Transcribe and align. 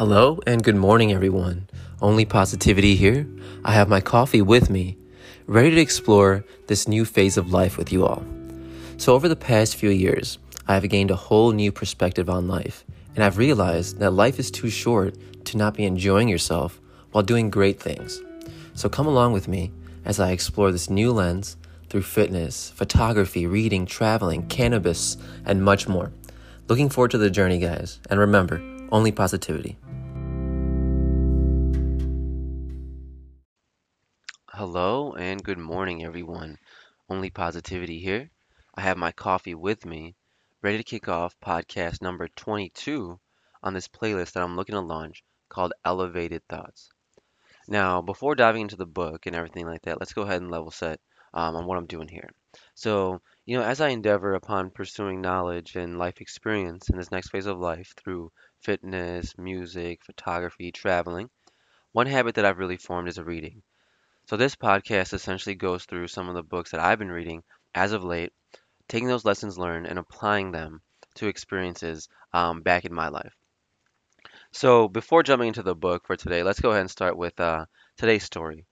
Hello 0.00 0.40
and 0.46 0.64
good 0.64 0.76
morning, 0.76 1.12
everyone. 1.12 1.68
Only 2.00 2.24
positivity 2.24 2.96
here. 2.96 3.28
I 3.66 3.72
have 3.72 3.90
my 3.90 4.00
coffee 4.00 4.40
with 4.40 4.70
me, 4.70 4.96
ready 5.46 5.72
to 5.72 5.80
explore 5.82 6.42
this 6.68 6.88
new 6.88 7.04
phase 7.04 7.36
of 7.36 7.52
life 7.52 7.76
with 7.76 7.92
you 7.92 8.06
all. 8.06 8.24
So, 8.96 9.12
over 9.14 9.28
the 9.28 9.36
past 9.36 9.76
few 9.76 9.90
years, 9.90 10.38
I 10.66 10.72
have 10.72 10.88
gained 10.88 11.10
a 11.10 11.16
whole 11.16 11.52
new 11.52 11.70
perspective 11.70 12.30
on 12.30 12.48
life, 12.48 12.82
and 13.14 13.22
I've 13.22 13.36
realized 13.36 13.98
that 13.98 14.12
life 14.12 14.38
is 14.38 14.50
too 14.50 14.70
short 14.70 15.16
to 15.44 15.58
not 15.58 15.74
be 15.74 15.84
enjoying 15.84 16.28
yourself 16.28 16.80
while 17.12 17.22
doing 17.22 17.50
great 17.50 17.78
things. 17.78 18.22
So, 18.72 18.88
come 18.88 19.06
along 19.06 19.34
with 19.34 19.48
me 19.48 19.70
as 20.06 20.18
I 20.18 20.30
explore 20.30 20.72
this 20.72 20.88
new 20.88 21.12
lens 21.12 21.58
through 21.90 22.04
fitness, 22.04 22.70
photography, 22.70 23.46
reading, 23.46 23.84
traveling, 23.84 24.46
cannabis, 24.46 25.18
and 25.44 25.62
much 25.62 25.88
more. 25.88 26.10
Looking 26.68 26.88
forward 26.88 27.10
to 27.10 27.18
the 27.18 27.28
journey, 27.28 27.58
guys. 27.58 28.00
And 28.08 28.18
remember, 28.18 28.62
only 28.90 29.12
positivity. 29.12 29.76
Hello 34.60 35.14
and 35.14 35.42
good 35.42 35.56
morning, 35.56 36.04
everyone. 36.04 36.58
Only 37.08 37.30
positivity 37.30 37.98
here. 37.98 38.30
I 38.74 38.82
have 38.82 38.98
my 38.98 39.10
coffee 39.10 39.54
with 39.54 39.86
me, 39.86 40.16
ready 40.60 40.76
to 40.76 40.84
kick 40.84 41.08
off 41.08 41.40
podcast 41.40 42.02
number 42.02 42.28
22 42.28 43.18
on 43.62 43.72
this 43.72 43.88
playlist 43.88 44.32
that 44.32 44.42
I'm 44.42 44.56
looking 44.56 44.74
to 44.74 44.82
launch 44.82 45.24
called 45.48 45.72
Elevated 45.82 46.46
Thoughts. 46.46 46.90
Now, 47.68 48.02
before 48.02 48.34
diving 48.34 48.60
into 48.60 48.76
the 48.76 48.84
book 48.84 49.24
and 49.24 49.34
everything 49.34 49.64
like 49.64 49.80
that, 49.84 49.98
let's 49.98 50.12
go 50.12 50.24
ahead 50.24 50.42
and 50.42 50.50
level 50.50 50.70
set 50.70 51.00
um, 51.32 51.56
on 51.56 51.64
what 51.64 51.78
I'm 51.78 51.86
doing 51.86 52.08
here. 52.08 52.28
So, 52.74 53.22
you 53.46 53.56
know, 53.56 53.64
as 53.64 53.80
I 53.80 53.88
endeavor 53.88 54.34
upon 54.34 54.72
pursuing 54.72 55.22
knowledge 55.22 55.74
and 55.74 55.98
life 55.98 56.20
experience 56.20 56.90
in 56.90 56.98
this 56.98 57.10
next 57.10 57.30
phase 57.30 57.46
of 57.46 57.58
life 57.58 57.94
through 57.96 58.30
fitness, 58.60 59.38
music, 59.38 60.04
photography, 60.04 60.70
traveling, 60.70 61.30
one 61.92 62.08
habit 62.08 62.34
that 62.34 62.44
I've 62.44 62.58
really 62.58 62.76
formed 62.76 63.08
is 63.08 63.16
a 63.16 63.24
reading. 63.24 63.62
So, 64.30 64.36
this 64.36 64.54
podcast 64.54 65.12
essentially 65.12 65.56
goes 65.56 65.86
through 65.86 66.06
some 66.06 66.28
of 66.28 66.36
the 66.36 66.44
books 66.44 66.70
that 66.70 66.78
I've 66.78 67.00
been 67.00 67.10
reading 67.10 67.42
as 67.74 67.90
of 67.90 68.04
late, 68.04 68.32
taking 68.86 69.08
those 69.08 69.24
lessons 69.24 69.58
learned 69.58 69.88
and 69.88 69.98
applying 69.98 70.52
them 70.52 70.82
to 71.16 71.26
experiences 71.26 72.08
um, 72.32 72.60
back 72.60 72.84
in 72.84 72.94
my 72.94 73.08
life. 73.08 73.34
So, 74.52 74.86
before 74.86 75.24
jumping 75.24 75.48
into 75.48 75.64
the 75.64 75.74
book 75.74 76.06
for 76.06 76.14
today, 76.14 76.44
let's 76.44 76.60
go 76.60 76.70
ahead 76.70 76.82
and 76.82 76.90
start 76.90 77.16
with 77.16 77.40
uh, 77.40 77.66
today's 77.96 78.22
story. 78.22 78.66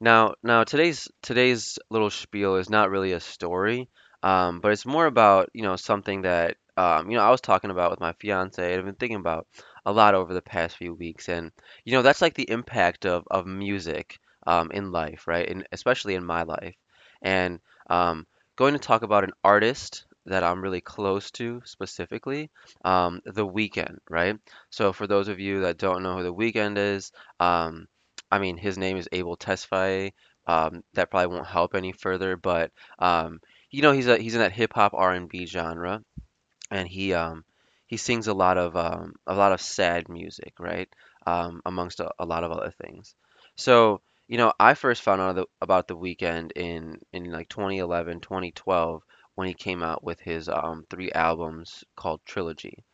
Now, 0.00 0.34
now 0.42 0.64
today's 0.64 1.06
today's 1.22 1.78
little 1.88 2.10
spiel 2.10 2.56
is 2.56 2.68
not 2.68 2.90
really 2.90 3.12
a 3.12 3.20
story, 3.20 3.88
um, 4.24 4.58
but 4.58 4.72
it's 4.72 4.86
more 4.86 5.06
about, 5.06 5.50
you 5.54 5.62
know, 5.62 5.76
something 5.76 6.22
that 6.22 6.56
um, 6.76 7.10
you 7.10 7.16
know, 7.16 7.22
I 7.22 7.30
was 7.30 7.40
talking 7.40 7.70
about 7.70 7.92
with 7.92 8.00
my 8.00 8.12
fiance 8.14 8.74
I've 8.76 8.84
been 8.84 8.94
thinking 8.96 9.18
about 9.18 9.46
a 9.86 9.92
lot 9.92 10.16
over 10.16 10.34
the 10.34 10.42
past 10.42 10.76
few 10.76 10.94
weeks. 10.94 11.28
And, 11.28 11.52
you 11.84 11.92
know, 11.92 12.02
that's 12.02 12.22
like 12.22 12.34
the 12.34 12.50
impact 12.50 13.06
of 13.06 13.24
of 13.30 13.46
music 13.46 14.18
um, 14.46 14.70
in 14.72 14.92
life, 14.92 15.26
right? 15.26 15.48
And 15.48 15.66
especially 15.72 16.14
in 16.14 16.24
my 16.24 16.42
life. 16.42 16.74
And 17.22 17.60
um, 17.88 18.26
going 18.56 18.74
to 18.74 18.78
talk 18.78 19.02
about 19.02 19.24
an 19.24 19.32
artist 19.44 20.04
that 20.26 20.44
I'm 20.44 20.62
really 20.62 20.80
close 20.80 21.30
to 21.32 21.62
specifically, 21.64 22.50
um, 22.84 23.20
The 23.24 23.46
Weeknd, 23.46 23.98
right? 24.08 24.36
So 24.70 24.92
for 24.92 25.06
those 25.06 25.28
of 25.28 25.40
you 25.40 25.62
that 25.62 25.78
don't 25.78 26.02
know 26.02 26.18
who 26.18 26.22
The 26.22 26.34
Weeknd 26.34 26.76
is, 26.78 27.12
um, 27.40 27.88
I 28.30 28.38
mean, 28.38 28.56
his 28.56 28.78
name 28.78 28.96
is 28.96 29.08
Abel 29.12 29.36
Tesfaye. 29.36 30.12
Um, 30.46 30.82
that 30.94 31.10
probably 31.10 31.34
won't 31.34 31.46
help 31.46 31.74
any 31.74 31.92
further, 31.92 32.36
but 32.36 32.72
um, 32.98 33.40
you 33.70 33.82
know, 33.82 33.92
he's 33.92 34.08
a, 34.08 34.18
he's 34.18 34.34
in 34.34 34.40
that 34.40 34.52
hip 34.52 34.72
hop 34.72 34.94
R&B 34.94 35.46
genre, 35.46 36.02
and 36.70 36.88
he 36.88 37.12
um, 37.14 37.44
he 37.86 37.96
sings 37.96 38.26
a 38.28 38.34
lot 38.34 38.58
of 38.58 38.76
um, 38.76 39.14
a 39.26 39.34
lot 39.34 39.52
of 39.52 39.60
sad 39.60 40.08
music, 40.08 40.54
right? 40.58 40.88
Um, 41.26 41.60
amongst 41.66 42.00
a, 42.00 42.10
a 42.18 42.26
lot 42.26 42.44
of 42.44 42.52
other 42.52 42.72
things. 42.82 43.14
So, 43.56 44.00
you 44.30 44.38
know, 44.38 44.54
I 44.60 44.74
first 44.74 45.02
found 45.02 45.20
out 45.22 45.50
about 45.60 45.88
The 45.88 45.96
Weeknd 45.98 46.52
in 46.56 47.00
in 47.12 47.30
like 47.32 47.50
2011, 47.50 48.20
2012 48.22 49.02
when 49.36 49.48
he 49.48 49.54
came 49.54 49.82
out 49.82 50.04
with 50.04 50.20
his 50.20 50.48
um, 50.48 50.86
three 50.90 51.12
albums 51.12 51.84
called 51.96 52.22
Trilogy. 52.26 52.84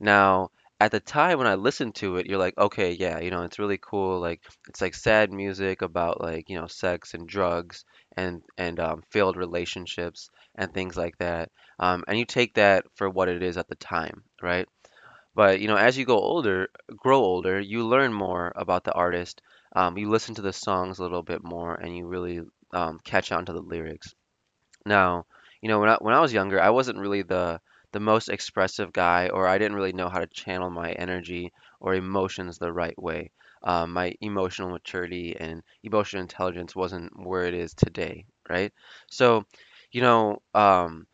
Now, 0.00 0.50
at 0.80 0.90
the 0.92 1.00
time 1.00 1.38
when 1.38 1.46
I 1.46 1.54
listened 1.56 1.94
to 1.96 2.16
it, 2.18 2.26
you're 2.26 2.38
like, 2.38 2.58
okay, 2.58 2.92
yeah, 2.92 3.20
you 3.20 3.30
know, 3.30 3.42
it's 3.44 3.58
really 3.60 3.78
cool. 3.78 4.20
Like, 4.20 4.42
it's 4.68 4.80
like 4.82 4.94
sad 4.94 5.32
music 5.32 5.82
about 5.82 6.20
like, 6.20 6.50
you 6.50 6.58
know, 6.60 6.66
sex 6.68 7.14
and 7.14 7.28
drugs 7.28 7.84
and 8.16 8.42
and 8.58 8.80
um, 8.80 9.02
failed 9.10 9.36
relationships 9.36 10.30
and 10.56 10.72
things 10.74 10.96
like 10.96 11.18
that. 11.18 11.50
Um, 11.80 12.04
and 12.08 12.18
you 12.18 12.24
take 12.26 12.54
that 12.54 12.86
for 12.96 13.10
what 13.10 13.28
it 13.28 13.42
is 13.42 13.56
at 13.58 13.68
the 13.68 13.76
time, 13.76 14.24
right? 14.42 14.68
But 15.34 15.60
you 15.60 15.68
know, 15.68 15.76
as 15.76 15.96
you 15.96 16.04
go 16.04 16.18
older, 16.18 16.68
grow 16.96 17.18
older, 17.20 17.58
you 17.58 17.86
learn 17.86 18.12
more 18.12 18.52
about 18.56 18.84
the 18.84 18.92
artist. 18.92 19.40
Um, 19.74 19.98
you 19.98 20.10
listen 20.10 20.34
to 20.36 20.42
the 20.42 20.52
songs 20.52 20.98
a 20.98 21.02
little 21.02 21.22
bit 21.22 21.42
more, 21.44 21.74
and 21.74 21.96
you 21.96 22.06
really 22.06 22.40
um, 22.72 23.00
catch 23.04 23.32
on 23.32 23.46
to 23.46 23.52
the 23.52 23.60
lyrics. 23.62 24.14
Now, 24.86 25.26
you 25.62 25.68
know, 25.68 25.78
when 25.80 25.88
I 25.90 25.96
when 26.00 26.14
I 26.14 26.20
was 26.20 26.32
younger, 26.32 26.60
I 26.60 26.70
wasn't 26.70 26.98
really 26.98 27.22
the 27.22 27.60
the 27.92 28.00
most 28.00 28.28
expressive 28.28 28.92
guy, 28.92 29.28
or 29.28 29.46
I 29.46 29.58
didn't 29.58 29.76
really 29.76 29.92
know 29.92 30.08
how 30.08 30.18
to 30.20 30.26
channel 30.26 30.70
my 30.70 30.92
energy 30.92 31.52
or 31.80 31.94
emotions 31.94 32.58
the 32.58 32.72
right 32.72 33.00
way. 33.00 33.30
Um, 33.62 33.92
my 33.92 34.14
emotional 34.20 34.70
maturity 34.70 35.36
and 35.38 35.62
emotional 35.82 36.22
intelligence 36.22 36.74
wasn't 36.76 37.12
where 37.18 37.44
it 37.44 37.54
is 37.54 37.74
today, 37.74 38.26
right? 38.48 38.72
So, 39.08 39.44
you 39.92 40.00
know, 40.02 40.42
um, 40.54 41.06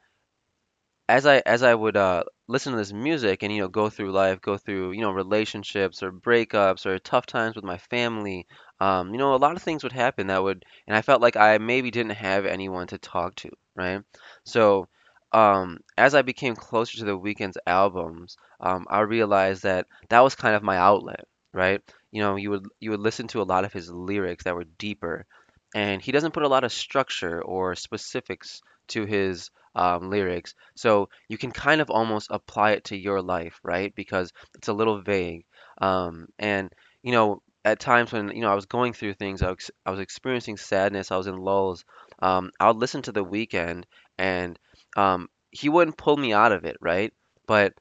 as 1.09 1.27
I 1.27 1.43
as 1.47 1.63
I 1.63 1.75
would 1.75 1.97
uh, 1.97 2.25
listen 2.49 2.72
to 2.72 2.78
this 2.78 2.93
music 2.93 3.43
and 3.43 3.53
you 3.53 3.60
know 3.62 3.69
go 3.69 3.88
through 3.91 4.12
life, 4.12 4.41
go 4.41 4.56
through 4.56 4.93
you 4.93 5.00
know 5.00 5.10
relationships 5.12 6.03
or 6.03 6.12
breakups 6.12 6.87
or 6.87 6.99
tough 6.99 7.27
times 7.27 7.56
with 7.56 7.65
my 7.65 7.78
family, 7.78 8.47
um, 8.81 9.12
you 9.12 9.19
know 9.19 9.34
a 9.34 9.37
lot 9.37 9.56
of 9.56 9.62
things 9.62 9.82
would 9.82 9.93
happen 9.93 10.27
that 10.28 10.43
would, 10.43 10.65
and 10.87 10.97
I 10.97 11.03
felt 11.03 11.22
like 11.22 11.37
I 11.37 11.59
maybe 11.59 11.91
didn't 11.91 12.12
have 12.12 12.47
anyone 12.47 12.87
to 12.88 12.99
talk 12.99 13.34
to, 13.37 13.50
right? 13.77 14.03
So 14.44 14.88
um, 15.32 15.78
as 15.99 16.15
I 16.15 16.22
became 16.22 16.55
closer 16.55 16.99
to 16.99 17.05
the 17.05 17.19
Weeknd's 17.19 17.59
albums, 17.66 18.37
um, 18.61 18.87
I 18.88 19.00
realized 19.00 19.65
that 19.65 19.87
that 20.11 20.21
was 20.21 20.34
kind 20.34 20.55
of 20.55 20.62
my 20.62 20.76
outlet, 20.76 21.25
right? 21.53 21.81
You 22.12 22.22
know, 22.22 22.37
you 22.37 22.50
would 22.50 22.66
you 22.81 22.91
would 22.91 23.00
listen 23.00 23.26
to 23.28 23.43
a 23.43 23.44
lot 23.53 23.65
of 23.65 23.72
his 23.72 23.91
lyrics 23.91 24.44
that 24.44 24.55
were 24.55 24.65
deeper, 24.65 25.26
and 25.75 26.00
he 26.00 26.12
doesn't 26.12 26.32
put 26.34 26.44
a 26.44 26.49
lot 26.49 26.65
of 26.65 26.72
structure 26.72 27.43
or 27.43 27.75
specifics 27.75 28.62
to 28.89 29.05
his 29.05 29.50
um, 29.75 30.11
lyrics. 30.11 30.55
So 30.75 31.09
you 31.28 31.39
can 31.39 31.50
kind 31.50 31.81
of 31.81 31.91
almost 31.91 32.28
apply 32.31 32.72
it 32.72 32.84
to 32.84 32.97
your 32.97 33.22
life, 33.22 33.59
right? 33.62 33.95
Because 33.95 34.33
it's 34.55 34.69
a 34.69 34.72
little 34.72 35.00
vague. 35.03 35.45
Um, 35.81 36.28
and, 36.39 36.72
you 37.03 37.12
know, 37.12 37.43
at 37.65 37.81
times 37.81 38.12
when, 38.12 38.28
you 38.28 38.43
know, 38.43 38.50
I 38.50 38.55
was 38.55 38.67
going 38.67 38.93
through 38.93 39.15
things, 39.15 39.43
I 39.43 39.50
was, 39.50 39.71
I 39.87 39.91
was 39.91 40.00
experiencing 40.00 40.56
sadness, 40.56 41.11
I 41.11 41.17
was 41.17 41.27
in 41.27 41.37
lulls, 41.37 41.84
um, 42.21 42.50
I 42.61 42.69
would 42.69 42.77
listen 42.77 43.03
to 43.03 43.12
The 43.12 43.25
Weeknd 43.25 43.84
and 44.19 44.59
um, 44.97 45.28
he 45.50 45.69
wouldn't 45.69 45.97
pull 45.97 46.17
me 46.17 46.33
out 46.33 46.53
of 46.53 46.65
it, 46.65 46.77
right? 46.81 47.12
But 47.47 47.75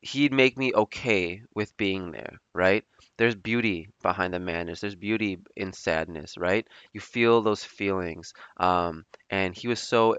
he'd 0.00 0.32
make 0.32 0.56
me 0.56 0.72
okay 0.74 1.42
with 1.54 1.76
being 1.76 2.12
there, 2.12 2.40
right? 2.54 2.84
There's 3.16 3.34
beauty 3.34 3.88
behind 4.02 4.32
the 4.32 4.38
madness. 4.38 4.80
There's 4.80 4.94
beauty 4.94 5.38
in 5.56 5.72
sadness, 5.72 6.36
right? 6.38 6.66
You 6.92 7.00
feel 7.00 7.42
those 7.42 7.64
feelings. 7.64 8.32
Um, 8.58 9.04
and 9.28 9.56
he 9.56 9.66
was 9.66 9.80
so 9.80 10.16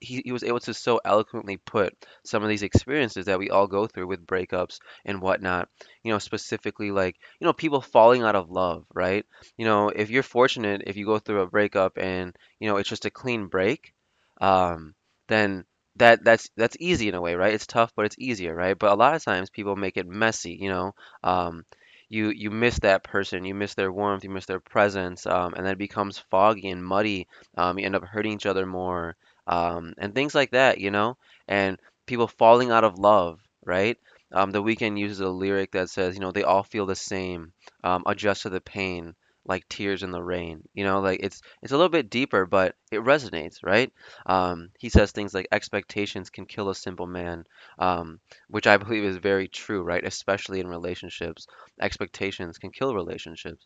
he, 0.00 0.22
he 0.24 0.32
was 0.32 0.44
able 0.44 0.60
to 0.60 0.74
so 0.74 1.00
eloquently 1.04 1.56
put 1.56 1.94
some 2.24 2.42
of 2.42 2.48
these 2.48 2.62
experiences 2.62 3.26
that 3.26 3.38
we 3.38 3.50
all 3.50 3.66
go 3.66 3.86
through 3.86 4.06
with 4.06 4.26
breakups 4.26 4.78
and 5.04 5.20
whatnot, 5.22 5.68
you 6.02 6.12
know, 6.12 6.18
specifically 6.18 6.90
like, 6.90 7.16
you 7.40 7.46
know, 7.46 7.52
people 7.52 7.80
falling 7.80 8.22
out 8.22 8.36
of 8.36 8.50
love, 8.50 8.84
right? 8.94 9.24
You 9.56 9.64
know, 9.64 9.88
if 9.88 10.10
you're 10.10 10.22
fortunate, 10.22 10.82
if 10.86 10.96
you 10.96 11.06
go 11.06 11.18
through 11.18 11.40
a 11.42 11.46
breakup 11.50 11.98
and, 11.98 12.34
you 12.60 12.68
know, 12.68 12.76
it's 12.76 12.88
just 12.88 13.06
a 13.06 13.10
clean 13.10 13.46
break, 13.46 13.92
um, 14.40 14.94
then 15.28 15.64
that 15.96 16.22
that's 16.24 16.50
that's 16.56 16.76
easy 16.78 17.08
in 17.08 17.14
a 17.14 17.20
way, 17.20 17.34
right? 17.34 17.54
It's 17.54 17.66
tough, 17.66 17.92
but 17.96 18.04
it's 18.06 18.18
easier, 18.18 18.54
right? 18.54 18.78
But 18.78 18.92
a 18.92 18.96
lot 18.96 19.14
of 19.14 19.24
times 19.24 19.50
people 19.50 19.76
make 19.76 19.96
it 19.96 20.06
messy, 20.06 20.52
you 20.60 20.68
know. 20.68 20.94
Um, 21.24 21.64
you 22.08 22.30
you 22.30 22.50
miss 22.50 22.78
that 22.80 23.02
person, 23.02 23.44
you 23.44 23.54
miss 23.54 23.74
their 23.74 23.90
warmth, 23.92 24.22
you 24.24 24.30
miss 24.30 24.46
their 24.46 24.60
presence, 24.60 25.26
um, 25.26 25.54
and 25.54 25.64
then 25.64 25.72
it 25.72 25.78
becomes 25.78 26.18
foggy 26.30 26.68
and 26.68 26.84
muddy. 26.84 27.26
Um, 27.56 27.78
you 27.78 27.86
end 27.86 27.96
up 27.96 28.04
hurting 28.04 28.32
each 28.34 28.46
other 28.46 28.66
more, 28.66 29.16
um, 29.46 29.94
and 29.98 30.14
things 30.14 30.34
like 30.34 30.50
that, 30.52 30.78
you 30.80 30.90
know. 30.90 31.16
And 31.48 31.78
people 32.06 32.28
falling 32.28 32.70
out 32.70 32.84
of 32.84 32.98
love, 32.98 33.40
right? 33.64 33.98
Um, 34.32 34.50
the 34.50 34.62
Weeknd 34.62 34.98
uses 34.98 35.20
a 35.20 35.28
lyric 35.28 35.72
that 35.72 35.90
says, 35.90 36.14
you 36.14 36.20
know, 36.20 36.32
they 36.32 36.42
all 36.42 36.62
feel 36.62 36.86
the 36.86 36.96
same, 36.96 37.52
um, 37.84 38.02
adjust 38.06 38.42
to 38.42 38.50
the 38.50 38.60
pain, 38.60 39.14
like 39.44 39.68
tears 39.68 40.02
in 40.02 40.10
the 40.10 40.22
rain. 40.22 40.62
You 40.74 40.84
know, 40.84 41.00
like 41.00 41.20
it's 41.22 41.40
it's 41.62 41.72
a 41.72 41.76
little 41.76 41.88
bit 41.90 42.10
deeper, 42.10 42.44
but 42.46 42.74
it 42.90 43.00
resonates, 43.00 43.58
right? 43.62 43.92
Um, 44.26 44.70
he 44.78 44.88
says 44.88 45.12
things 45.12 45.32
like 45.32 45.46
expectations 45.52 46.30
can 46.30 46.46
kill 46.46 46.68
a 46.70 46.74
simple 46.74 47.06
man, 47.06 47.44
um, 47.78 48.18
which 48.48 48.66
I 48.66 48.76
believe 48.76 49.04
is 49.04 49.16
very 49.18 49.46
true, 49.48 49.82
right? 49.82 50.04
Especially 50.04 50.58
in 50.60 50.66
relationships, 50.66 51.46
expectations 51.80 52.58
can 52.58 52.70
kill 52.72 52.94
relationships. 52.94 53.64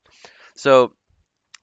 So 0.57 0.95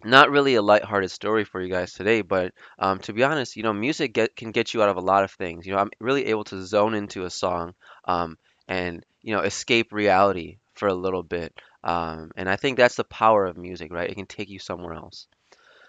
not 0.04 0.30
really 0.30 0.56
a 0.56 0.62
lighthearted 0.62 1.12
story 1.12 1.44
for 1.44 1.62
you 1.62 1.70
guys 1.70 1.94
today, 1.94 2.22
but 2.22 2.54
um, 2.80 3.00
to 3.00 3.14
be 3.14 3.24
honest, 3.24 3.56
you 3.56 3.64
know, 3.64 3.74
music 3.74 4.14
get, 4.14 4.36
can 4.36 4.52
get 4.52 4.74
you 4.74 4.84
out 4.84 4.90
of 4.90 4.98
a 4.98 5.02
lot 5.02 5.24
of 5.24 5.32
things. 5.32 5.66
You 5.66 5.74
know, 5.74 5.80
I'm 5.80 5.92
really 6.00 6.26
able 6.28 6.44
to 6.46 6.66
zone 6.66 6.94
into 6.94 7.26
a 7.26 7.30
song 7.30 7.74
um, 8.06 8.38
and 8.68 9.04
you 9.22 9.36
know 9.36 9.42
escape 9.42 9.92
reality 9.92 10.60
for 10.76 10.88
a 10.88 10.94
little 10.94 11.24
bit. 11.24 11.54
Um, 11.84 12.32
and 12.36 12.50
I 12.50 12.56
think 12.56 12.78
that's 12.78 12.96
the 12.96 13.04
power 13.04 13.46
of 13.46 13.58
music, 13.58 13.92
right? 13.92 14.10
It 14.10 14.16
can 14.16 14.26
take 14.28 14.50
you 14.50 14.60
somewhere 14.60 14.94
else. 14.94 15.28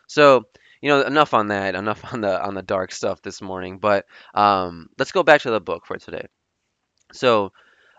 So, 0.07 0.45
you 0.81 0.89
know, 0.89 1.03
enough 1.03 1.35
on 1.35 1.49
that, 1.49 1.75
enough 1.75 2.13
on 2.13 2.21
the 2.21 2.43
on 2.43 2.55
the 2.55 2.63
dark 2.63 2.93
stuff 2.93 3.23
this 3.23 3.43
morning. 3.43 3.79
But 3.79 4.07
um, 4.35 4.89
let's 4.99 5.13
go 5.13 5.23
back 5.23 5.43
to 5.43 5.51
the 5.51 5.61
book 5.61 5.87
for 5.87 5.99
today. 5.99 6.27
So, 7.13 7.53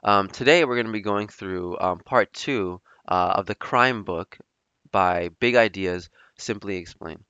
um, 0.03 0.27
today 0.29 0.65
we're 0.65 0.75
going 0.75 0.87
to 0.87 0.93
be 0.93 1.01
going 1.01 1.27
through 1.27 1.77
um, 1.79 1.99
part 1.99 2.33
two 2.33 2.81
uh, 3.07 3.33
of 3.35 3.45
the 3.45 3.55
crime 3.55 4.03
book 4.03 4.37
by 4.91 5.29
Big 5.39 5.55
Ideas 5.55 6.09
Simply 6.37 6.77
Explained. 6.77 7.23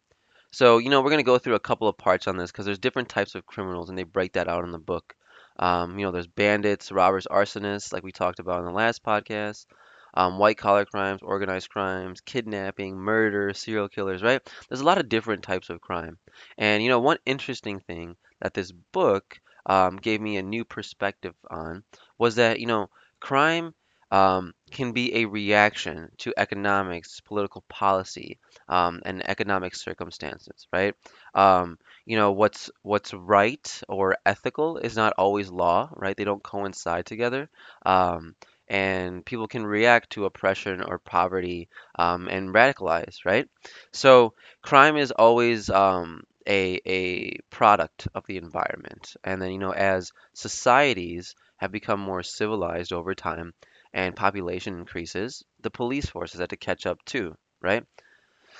So, 0.51 0.79
you 0.79 0.89
know, 0.89 1.01
we're 1.01 1.11
going 1.11 1.19
to 1.19 1.23
go 1.23 1.37
through 1.37 1.55
a 1.55 1.59
couple 1.59 1.87
of 1.87 1.97
parts 1.97 2.27
on 2.27 2.37
this 2.37 2.51
because 2.51 2.65
there's 2.65 2.79
different 2.79 3.09
types 3.09 3.35
of 3.35 3.45
criminals 3.45 3.89
and 3.89 3.97
they 3.97 4.03
break 4.03 4.33
that 4.33 4.47
out 4.47 4.63
in 4.63 4.71
the 4.71 4.79
book. 4.79 5.15
Um, 5.59 5.99
you 5.99 6.05
know, 6.05 6.11
there's 6.11 6.27
bandits, 6.27 6.91
robbers, 6.91 7.27
arsonists, 7.29 7.93
like 7.93 8.03
we 8.03 8.11
talked 8.11 8.39
about 8.39 8.59
in 8.59 8.65
the 8.65 8.71
last 8.71 9.03
podcast, 9.03 9.65
um, 10.13 10.39
white 10.39 10.57
collar 10.57 10.85
crimes, 10.85 11.21
organized 11.21 11.69
crimes, 11.69 12.21
kidnapping, 12.21 12.95
murder, 12.95 13.53
serial 13.53 13.89
killers, 13.89 14.23
right? 14.23 14.41
There's 14.67 14.81
a 14.81 14.85
lot 14.85 14.97
of 14.97 15.09
different 15.09 15.43
types 15.43 15.69
of 15.69 15.81
crime. 15.81 16.17
And, 16.57 16.81
you 16.81 16.89
know, 16.89 16.99
one 16.99 17.17
interesting 17.25 17.79
thing 17.81 18.15
that 18.41 18.53
this 18.53 18.71
book 18.71 19.39
um, 19.65 19.97
gave 19.97 20.21
me 20.21 20.37
a 20.37 20.43
new 20.43 20.65
perspective 20.65 21.35
on 21.51 21.83
was 22.17 22.35
that, 22.35 22.59
you 22.59 22.65
know, 22.65 22.89
crime 23.19 23.73
um, 24.11 24.53
can 24.71 24.91
be 24.91 25.15
a 25.17 25.25
reaction 25.25 26.09
to 26.19 26.33
economics, 26.37 27.19
political 27.21 27.63
policy, 27.69 28.39
um, 28.67 29.01
and 29.05 29.27
economic 29.29 29.75
circumstances, 29.75 30.67
right? 30.73 30.95
Um, 31.35 31.77
you 32.05 32.17
know, 32.17 32.31
what's 32.31 32.71
what's 32.81 33.13
right 33.13 33.81
or 33.87 34.17
ethical 34.25 34.77
is 34.77 34.95
not 34.95 35.13
always 35.17 35.49
law, 35.49 35.89
right? 35.95 36.15
They 36.15 36.23
don't 36.23 36.43
coincide 36.43 37.05
together. 37.05 37.49
Um, 37.85 38.35
and 38.67 39.25
people 39.25 39.47
can 39.47 39.65
react 39.65 40.11
to 40.11 40.25
oppression 40.25 40.81
or 40.83 40.99
poverty 40.99 41.69
um, 41.97 42.27
and 42.27 42.53
radicalize, 42.53 43.25
right? 43.25 43.47
So 43.91 44.33
crime 44.61 44.97
is 44.97 45.11
always 45.11 45.69
um, 45.69 46.23
a 46.47 46.79
a 46.85 47.37
product 47.49 48.07
of 48.13 48.25
the 48.27 48.37
environment. 48.37 49.15
And 49.23 49.41
then, 49.41 49.51
you 49.51 49.59
know, 49.59 49.71
as 49.73 50.11
societies 50.33 51.35
have 51.57 51.71
become 51.71 51.99
more 51.99 52.23
civilized 52.23 52.93
over 52.93 53.13
time 53.15 53.53
and 53.93 54.15
population 54.15 54.77
increases, 54.77 55.43
the 55.61 55.71
police 55.71 56.07
forces 56.07 56.39
had 56.39 56.49
to 56.51 56.57
catch 56.57 56.85
up 56.85 57.03
too, 57.05 57.35
right? 57.61 57.83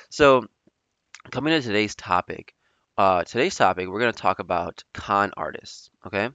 So 0.09 0.45
coming 1.31 1.53
to 1.53 1.61
today's 1.61 1.95
topic, 1.95 2.53
uh, 2.97 3.23
today's 3.23 3.55
topic, 3.55 3.87
we're 3.87 3.99
going 3.99 4.13
to 4.13 4.21
talk 4.21 4.39
about 4.39 4.83
con 4.93 5.31
artists, 5.37 5.89
okay? 6.07 6.29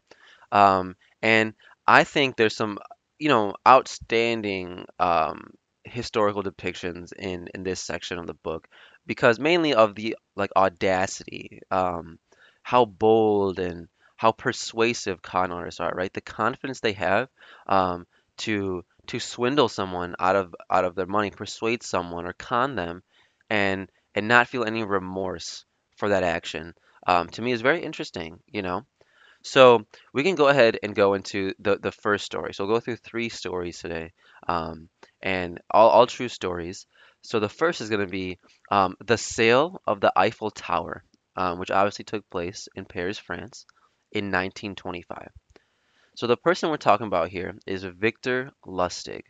Um, 0.53 0.97
and 1.23 1.55
I 1.87 2.05
think 2.05 2.37
there's 2.37 2.57
some, 2.57 2.79
you 3.19 3.29
know, 3.29 3.55
outstanding 3.67 4.87
um, 4.99 5.51
historical 5.85 6.43
depictions 6.43 7.13
in 7.13 7.49
in 7.55 7.63
this 7.65 7.81
section 7.81 8.19
of 8.19 8.27
the 8.27 8.35
book 8.35 8.69
because 9.07 9.39
mainly 9.39 9.75
of 9.75 9.95
the 9.95 10.17
like 10.37 10.51
audacity, 10.57 11.61
um, 11.71 12.19
how 12.63 12.85
bold 12.85 13.59
and 13.59 13.89
how 14.17 14.33
persuasive 14.33 15.21
con 15.23 15.53
artists 15.53 15.81
are, 15.81 15.93
right? 15.95 16.13
The 16.13 16.21
confidence 16.21 16.81
they 16.81 16.93
have 16.95 17.29
um, 17.67 18.07
to 18.39 18.85
to 19.07 19.21
swindle 19.21 19.69
someone 19.69 20.15
out 20.19 20.37
of 20.37 20.55
out 20.71 20.85
of 20.85 20.95
their 20.95 21.07
money, 21.07 21.31
persuade 21.31 21.83
someone 21.83 22.27
or 22.27 22.33
con 22.33 22.75
them, 22.75 23.03
and 23.51 23.91
and 24.15 24.29
not 24.29 24.49
feel 24.49 24.65
any 24.65 24.85
remorse 24.85 25.65
for 25.97 26.09
that 26.09 26.23
action. 26.23 26.75
Um, 27.07 27.29
to 27.31 27.43
me 27.43 27.53
is 27.53 27.61
very 27.61 27.83
interesting, 27.83 28.41
you 28.47 28.63
know. 28.63 28.87
So 29.43 29.85
we 30.15 30.23
can 30.23 30.37
go 30.37 30.49
ahead 30.49 30.79
and 30.83 30.95
go 30.95 31.15
into 31.15 31.53
the 31.59 31.77
the 31.77 31.93
first 31.93 32.25
story. 32.25 32.55
So 32.55 32.65
we'll 32.65 32.77
go 32.77 32.81
through 32.81 32.97
three 32.97 33.29
stories 33.29 33.79
today, 33.79 34.13
um, 34.49 34.89
and 35.23 35.61
all 35.71 35.91
all 35.91 36.07
true 36.07 36.29
stories. 36.29 36.87
So 37.23 37.41
the 37.41 37.49
first 37.49 37.81
is 37.81 37.91
going 37.91 38.07
to 38.07 38.11
be 38.11 38.39
um, 38.71 38.97
the 39.05 39.19
sale 39.19 39.81
of 39.87 40.01
the 40.01 40.13
Eiffel 40.17 40.51
Tower, 40.51 41.05
um, 41.37 41.59
which 41.59 41.71
obviously 41.71 42.05
took 42.05 42.29
place 42.31 42.69
in 42.75 42.85
Paris, 42.85 43.19
France, 43.19 43.67
in 44.13 44.27
1925. 44.27 45.31
So 46.17 46.27
the 46.27 46.37
person 46.37 46.71
we're 46.71 46.77
talking 46.79 47.07
about 47.07 47.29
here 47.31 47.57
is 47.67 47.85
Victor 47.85 48.53
Lustig, 48.67 49.23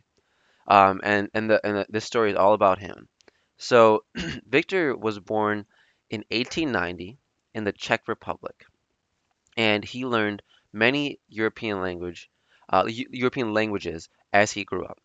um, 0.67 1.01
and 1.03 1.29
and 1.33 1.49
the 1.49 1.65
and 1.65 1.77
the, 1.77 1.87
this 1.89 2.05
story 2.05 2.31
is 2.31 2.37
all 2.37 2.53
about 2.53 2.79
him. 2.79 3.09
So 3.57 4.05
Victor 4.47 4.95
was 4.97 5.19
born 5.19 5.65
in 6.09 6.25
1890 6.31 7.19
in 7.53 7.63
the 7.65 7.73
Czech 7.73 8.07
Republic 8.07 8.65
and 9.57 9.83
he 9.83 10.05
learned 10.05 10.41
many 10.73 11.19
European 11.27 11.81
language, 11.81 12.29
uh, 12.69 12.85
Eu- 12.87 13.09
European 13.11 13.53
languages 13.53 14.09
as 14.33 14.51
he 14.51 14.63
grew 14.63 14.85
up. 14.85 14.99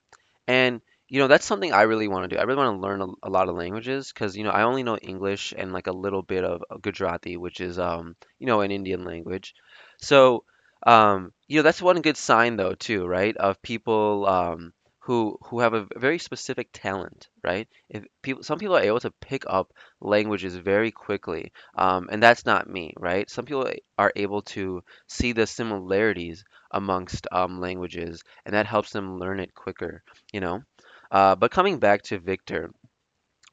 And 0.47 0.81
you 1.09 1.19
know 1.21 1.29
that's 1.29 1.45
something 1.47 1.73
I 1.73 1.83
really 1.83 2.09
want 2.09 2.25
to 2.31 2.37
do. 2.37 2.41
I 2.41 2.45
really 2.45 2.59
want 2.59 2.77
to 2.77 2.81
learn 2.87 3.03
a, 3.03 3.09
a 3.25 3.31
lot 3.31 3.49
of 3.49 3.57
languages 3.57 4.13
because 4.13 4.37
you 4.37 4.45
know 4.45 4.51
I 4.51 4.63
only 4.63 4.83
know 4.85 4.97
English 4.99 5.53
and 5.57 5.73
like 5.73 5.87
a 5.89 5.93
little 5.93 6.23
bit 6.23 6.45
of 6.45 6.63
Gujarati, 6.83 7.37
which 7.37 7.61
is 7.61 7.79
um 7.79 8.17
you 8.39 8.47
know 8.47 8.61
an 8.61 8.71
Indian 8.71 9.05
language. 9.05 9.55
So 10.01 10.45
um 10.87 11.33
you 11.49 11.57
know 11.59 11.63
that's 11.63 11.83
one 11.83 12.01
good 12.03 12.17
sign 12.17 12.57
though 12.57 12.75
too, 12.75 13.07
right? 13.07 13.37
Of 13.37 13.61
people 13.63 14.27
um 14.27 14.73
who 15.01 15.39
who 15.47 15.61
have 15.61 15.75
a 15.75 15.87
very 15.97 16.19
specific 16.19 16.69
talent, 16.73 17.29
right? 17.43 17.69
If 17.89 18.05
people 18.23 18.43
some 18.43 18.59
people 18.59 18.77
are 18.77 18.83
able 18.83 19.01
to 19.01 19.11
pick 19.21 19.45
up 19.47 19.73
languages 20.01 20.57
very 20.57 20.91
quickly, 20.91 21.53
um, 21.77 22.09
and 22.13 22.23
that's 22.23 22.47
not 22.47 22.69
me, 22.69 22.93
right? 22.99 23.29
Some 23.31 23.45
people 23.47 23.71
are 23.99 24.13
able 24.17 24.43
to 24.55 24.83
see 25.09 25.33
the 25.33 25.47
similarities 25.47 26.45
amongst 26.71 27.27
um, 27.33 27.61
languages, 27.61 28.23
and 28.45 28.55
that 28.55 28.67
helps 28.67 28.91
them 28.93 29.19
learn 29.19 29.41
it 29.41 29.55
quicker, 29.55 30.03
you 30.33 30.41
know. 30.41 30.63
Uh, 31.11 31.35
but 31.35 31.51
coming 31.51 31.79
back 31.79 32.03
to 32.03 32.19
Victor, 32.21 32.71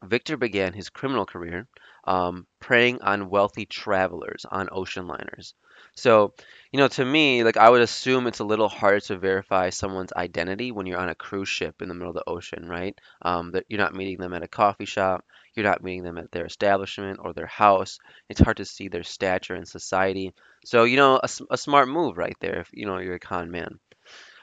Victor 0.03 0.37
began 0.37 0.73
his 0.73 0.89
criminal 0.89 1.25
career 1.27 1.67
um, 2.05 2.47
preying 2.59 2.99
on 3.03 3.29
wealthy 3.29 3.65
travelers 3.67 4.43
on 4.49 4.69
ocean 4.71 5.05
liners. 5.07 5.53
So, 5.95 6.33
you 6.71 6.79
know, 6.79 6.87
to 6.89 7.05
me, 7.05 7.43
like 7.43 7.57
I 7.57 7.69
would 7.69 7.81
assume 7.81 8.27
it's 8.27 8.39
a 8.39 8.43
little 8.45 8.69
harder 8.69 8.99
to 9.01 9.17
verify 9.17 9.69
someone's 9.69 10.13
identity 10.13 10.71
when 10.71 10.85
you're 10.85 10.99
on 10.99 11.09
a 11.09 11.15
cruise 11.15 11.49
ship 11.49 11.81
in 11.81 11.89
the 11.89 11.95
middle 11.95 12.09
of 12.09 12.15
the 12.15 12.29
ocean, 12.29 12.67
right? 12.67 12.97
Um, 13.21 13.51
that 13.51 13.65
you're 13.69 13.79
not 13.79 13.95
meeting 13.95 14.17
them 14.17 14.33
at 14.33 14.43
a 14.43 14.47
coffee 14.47 14.85
shop, 14.85 15.25
you're 15.55 15.65
not 15.65 15.83
meeting 15.83 16.03
them 16.03 16.17
at 16.17 16.31
their 16.31 16.45
establishment 16.45 17.19
or 17.21 17.33
their 17.33 17.47
house. 17.47 17.99
It's 18.29 18.41
hard 18.41 18.57
to 18.57 18.65
see 18.65 18.87
their 18.89 19.03
stature 19.03 19.55
in 19.55 19.65
society. 19.65 20.33
So, 20.65 20.83
you 20.83 20.97
know, 20.97 21.19
a, 21.23 21.57
smart 21.57 21.87
move 21.89 22.17
right 22.17 22.37
there 22.39 22.59
if 22.61 22.69
you 22.73 22.85
know 22.85 22.99
you're 22.99 23.15
a 23.15 23.19
con 23.19 23.51
man. 23.51 23.79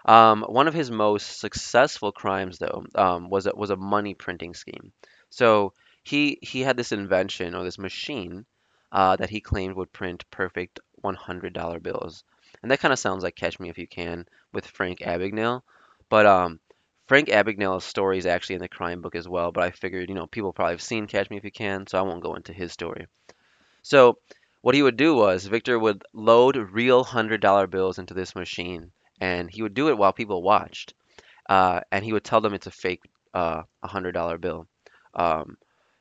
Um, 0.07 0.43
one 0.43 0.69
of 0.69 0.75
his 0.75 0.91
most 0.91 1.39
successful 1.41 2.13
crimes, 2.13 2.59
though, 2.59 2.85
um, 2.95 3.29
was 3.31 3.47
a, 3.47 3.53
was 3.55 3.71
a 3.71 3.77
money 3.77 4.15
printing 4.15 4.55
scheme. 4.55 4.93
So 5.31 5.73
he 6.03 6.39
he 6.43 6.61
had 6.61 6.77
this 6.77 6.93
invention 6.93 7.55
or 7.55 7.65
this 7.65 7.79
machine 7.79 8.45
uh, 8.93 9.17
that 9.17 9.31
he 9.31 9.41
claimed 9.41 9.77
would 9.77 9.93
print 9.93 10.25
perfect 10.31 10.81
$100 11.05 11.83
bills, 11.83 12.25
and 12.63 12.71
that 12.71 12.81
kind 12.81 12.93
of 12.93 12.99
sounds 12.99 13.23
like 13.23 13.37
Catch 13.37 13.61
Me 13.61 13.69
If 13.71 13.79
You 13.79 13.87
Can 13.87 14.27
with 14.53 14.67
Frank 14.67 15.01
Abagnale, 15.01 15.63
but 16.09 16.27
um, 16.27 16.59
Frank 17.07 17.29
Abagnale's 17.29 17.85
story 17.85 18.19
is 18.19 18.27
actually 18.27 18.57
in 18.57 18.63
the 18.63 18.69
crime 18.69 19.03
book 19.03 19.15
as 19.15 19.29
well. 19.29 19.53
But 19.53 19.65
I 19.65 19.71
figured, 19.71 20.09
you 20.09 20.15
know, 20.15 20.27
people 20.27 20.53
probably 20.53 20.75
have 20.75 20.83
seen 20.83 21.07
Catch 21.07 21.31
Me 21.31 21.37
If 21.37 21.45
You 21.45 21.53
Can, 21.53 21.87
so 21.87 21.99
I 21.99 22.03
won't 22.03 22.23
go 22.23 22.35
into 22.35 22.53
his 22.53 22.73
story. 22.73 23.07
So 23.83 24.19
what 24.63 24.75
he 24.75 24.83
would 24.83 24.97
do 24.97 25.15
was 25.15 25.47
Victor 25.47 25.79
would 25.79 26.03
load 26.13 26.57
real 26.57 27.05
$100 27.05 27.71
bills 27.71 27.99
into 27.99 28.15
this 28.15 28.35
machine, 28.35 28.91
and 29.21 29.51
he 29.51 29.63
would 29.63 29.75
do 29.75 29.89
it 29.89 29.99
while 29.99 30.13
people 30.13 30.43
watched 30.43 30.95
uh, 31.49 31.81
and 31.91 32.05
he 32.05 32.13
would 32.13 32.25
tell 32.25 32.41
them 32.41 32.55
it's 32.55 32.67
a 32.67 32.71
fake 32.71 33.03
uh, 33.33 33.63
$100 33.85 34.41
bill. 34.41 34.67
Um, 35.15 35.57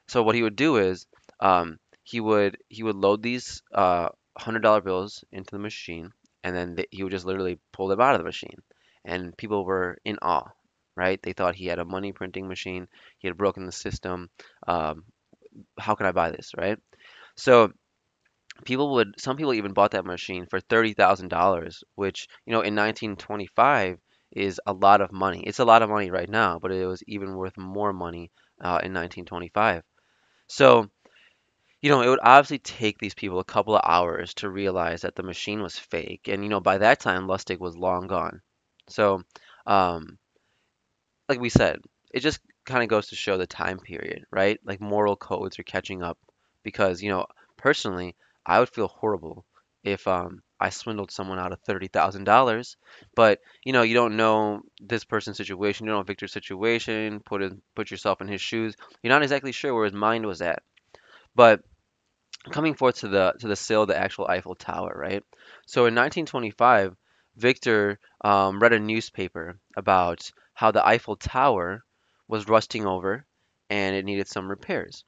so 0.07 0.23
what 0.23 0.35
he 0.35 0.43
would 0.43 0.55
do 0.55 0.77
is 0.77 1.05
um, 1.39 1.79
he 2.03 2.19
would 2.19 2.57
he 2.69 2.83
would 2.83 2.95
load 2.95 3.21
these 3.21 3.61
uh, 3.73 4.09
$100 4.37 4.83
bills 4.83 5.23
into 5.31 5.51
the 5.51 5.59
machine, 5.59 6.11
and 6.43 6.55
then 6.55 6.75
th 6.75 6.87
he 6.91 7.03
would 7.03 7.11
just 7.11 7.25
literally 7.25 7.59
pull 7.73 7.87
them 7.87 8.01
out 8.01 8.15
of 8.15 8.19
the 8.21 8.25
machine, 8.25 8.59
and 9.05 9.37
people 9.37 9.65
were 9.65 9.97
in 10.05 10.17
awe, 10.21 10.49
right? 10.95 11.21
They 11.21 11.33
thought 11.33 11.55
he 11.55 11.67
had 11.67 11.79
a 11.79 11.85
money 11.85 12.11
printing 12.13 12.47
machine, 12.47 12.87
he 13.19 13.27
had 13.27 13.37
broken 13.37 13.65
the 13.65 13.71
system. 13.71 14.29
Um, 14.67 15.05
how 15.79 15.95
can 15.95 16.07
I 16.07 16.11
buy 16.13 16.31
this, 16.31 16.51
right? 16.57 16.79
So 17.37 17.73
people 18.65 18.93
would 18.93 19.19
some 19.19 19.37
people 19.37 19.53
even 19.53 19.73
bought 19.73 19.91
that 19.91 20.05
machine 20.05 20.45
for 20.47 20.59
$30,000, 20.59 21.83
which, 21.95 22.27
you 22.45 22.51
know, 22.53 22.61
in 22.61 22.75
1925 22.75 23.99
is 24.31 24.59
a 24.65 24.73
lot 24.73 25.01
of 25.01 25.11
money. 25.11 25.43
It's 25.45 25.59
a 25.59 25.65
lot 25.65 25.81
of 25.81 25.89
money 25.89 26.09
right 26.11 26.29
now, 26.29 26.59
but 26.59 26.71
it 26.71 26.85
was 26.85 27.03
even 27.07 27.35
worth 27.35 27.57
more 27.57 27.93
money 27.93 28.31
uh, 28.61 28.79
in 28.83 28.93
1925. 28.93 29.83
So, 30.47 30.89
you 31.83 31.91
know, 31.91 32.01
it 32.01 32.09
would 32.09 32.19
obviously 32.23 32.59
take 32.59 32.97
these 32.99 33.13
people 33.15 33.39
a 33.39 33.45
couple 33.45 33.75
of 33.75 33.83
hours 33.85 34.33
to 34.35 34.49
realize 34.49 35.03
that 35.03 35.15
the 35.15 35.23
machine 35.23 35.61
was 35.61 35.77
fake. 35.79 36.27
And, 36.29 36.43
you 36.43 36.49
know, 36.49 36.61
by 36.61 36.79
that 36.79 36.99
time, 37.01 37.27
Lustig 37.27 37.59
was 37.59 37.77
long 37.77 38.07
gone. 38.07 38.41
So, 38.89 39.23
um, 39.67 40.19
like 41.29 41.39
we 41.39 41.49
said, 41.49 41.79
it 42.13 42.19
just 42.21 42.39
kind 42.65 42.83
of 42.83 42.89
goes 42.89 43.07
to 43.07 43.15
show 43.15 43.37
the 43.37 43.47
time 43.47 43.79
period, 43.79 44.25
right? 44.31 44.59
Like 44.63 44.81
moral 44.81 45.15
codes 45.15 45.59
are 45.59 45.63
catching 45.63 46.01
up 46.03 46.17
because, 46.63 47.01
you 47.01 47.09
know, 47.09 47.25
personally, 47.57 48.15
I 48.45 48.59
would 48.59 48.69
feel 48.69 48.87
horrible 48.87 49.45
if 49.83 50.07
um 50.07 50.41
I 50.59 50.69
swindled 50.69 51.11
someone 51.11 51.39
out 51.39 51.51
of 51.51 51.59
$30,000. 51.61 52.77
But, 53.15 53.39
you 53.65 53.73
know, 53.73 53.81
you 53.81 53.93
don't 53.95 54.15
know 54.15 54.61
this 54.79 55.03
person's 55.03 55.37
situation, 55.37 55.85
you 55.85 55.91
don't 55.91 55.99
know 55.99 56.03
Victor's 56.03 56.31
situation, 56.33 57.19
put 57.25 57.41
in, 57.41 57.61
put 57.75 57.91
yourself 57.91 58.21
in 58.21 58.27
his 58.29 58.41
shoes. 58.41 58.75
You're 59.01 59.13
not 59.13 59.23
exactly 59.23 59.51
sure 59.51 59.73
where 59.73 59.83
his 59.85 59.93
mind 59.93 60.25
was 60.25 60.41
at. 60.41 60.63
But 61.35 61.61
coming 62.51 62.73
forth 62.73 62.99
to 62.99 63.07
the 63.07 63.33
to 63.39 63.47
the 63.47 63.55
sale 63.55 63.83
of 63.83 63.87
the 63.87 63.97
actual 63.97 64.27
Eiffel 64.27 64.55
Tower, 64.55 64.93
right? 64.95 65.23
So 65.65 65.81
in 65.81 65.95
1925, 65.95 66.95
Victor 67.35 67.99
um, 68.23 68.59
read 68.59 68.73
a 68.73 68.79
newspaper 68.79 69.57
about 69.75 70.29
how 70.53 70.71
the 70.71 70.85
Eiffel 70.85 71.15
Tower 71.15 71.83
was 72.27 72.47
rusting 72.47 72.85
over 72.85 73.25
and 73.69 73.95
it 73.95 74.05
needed 74.05 74.27
some 74.27 74.49
repairs. 74.49 75.03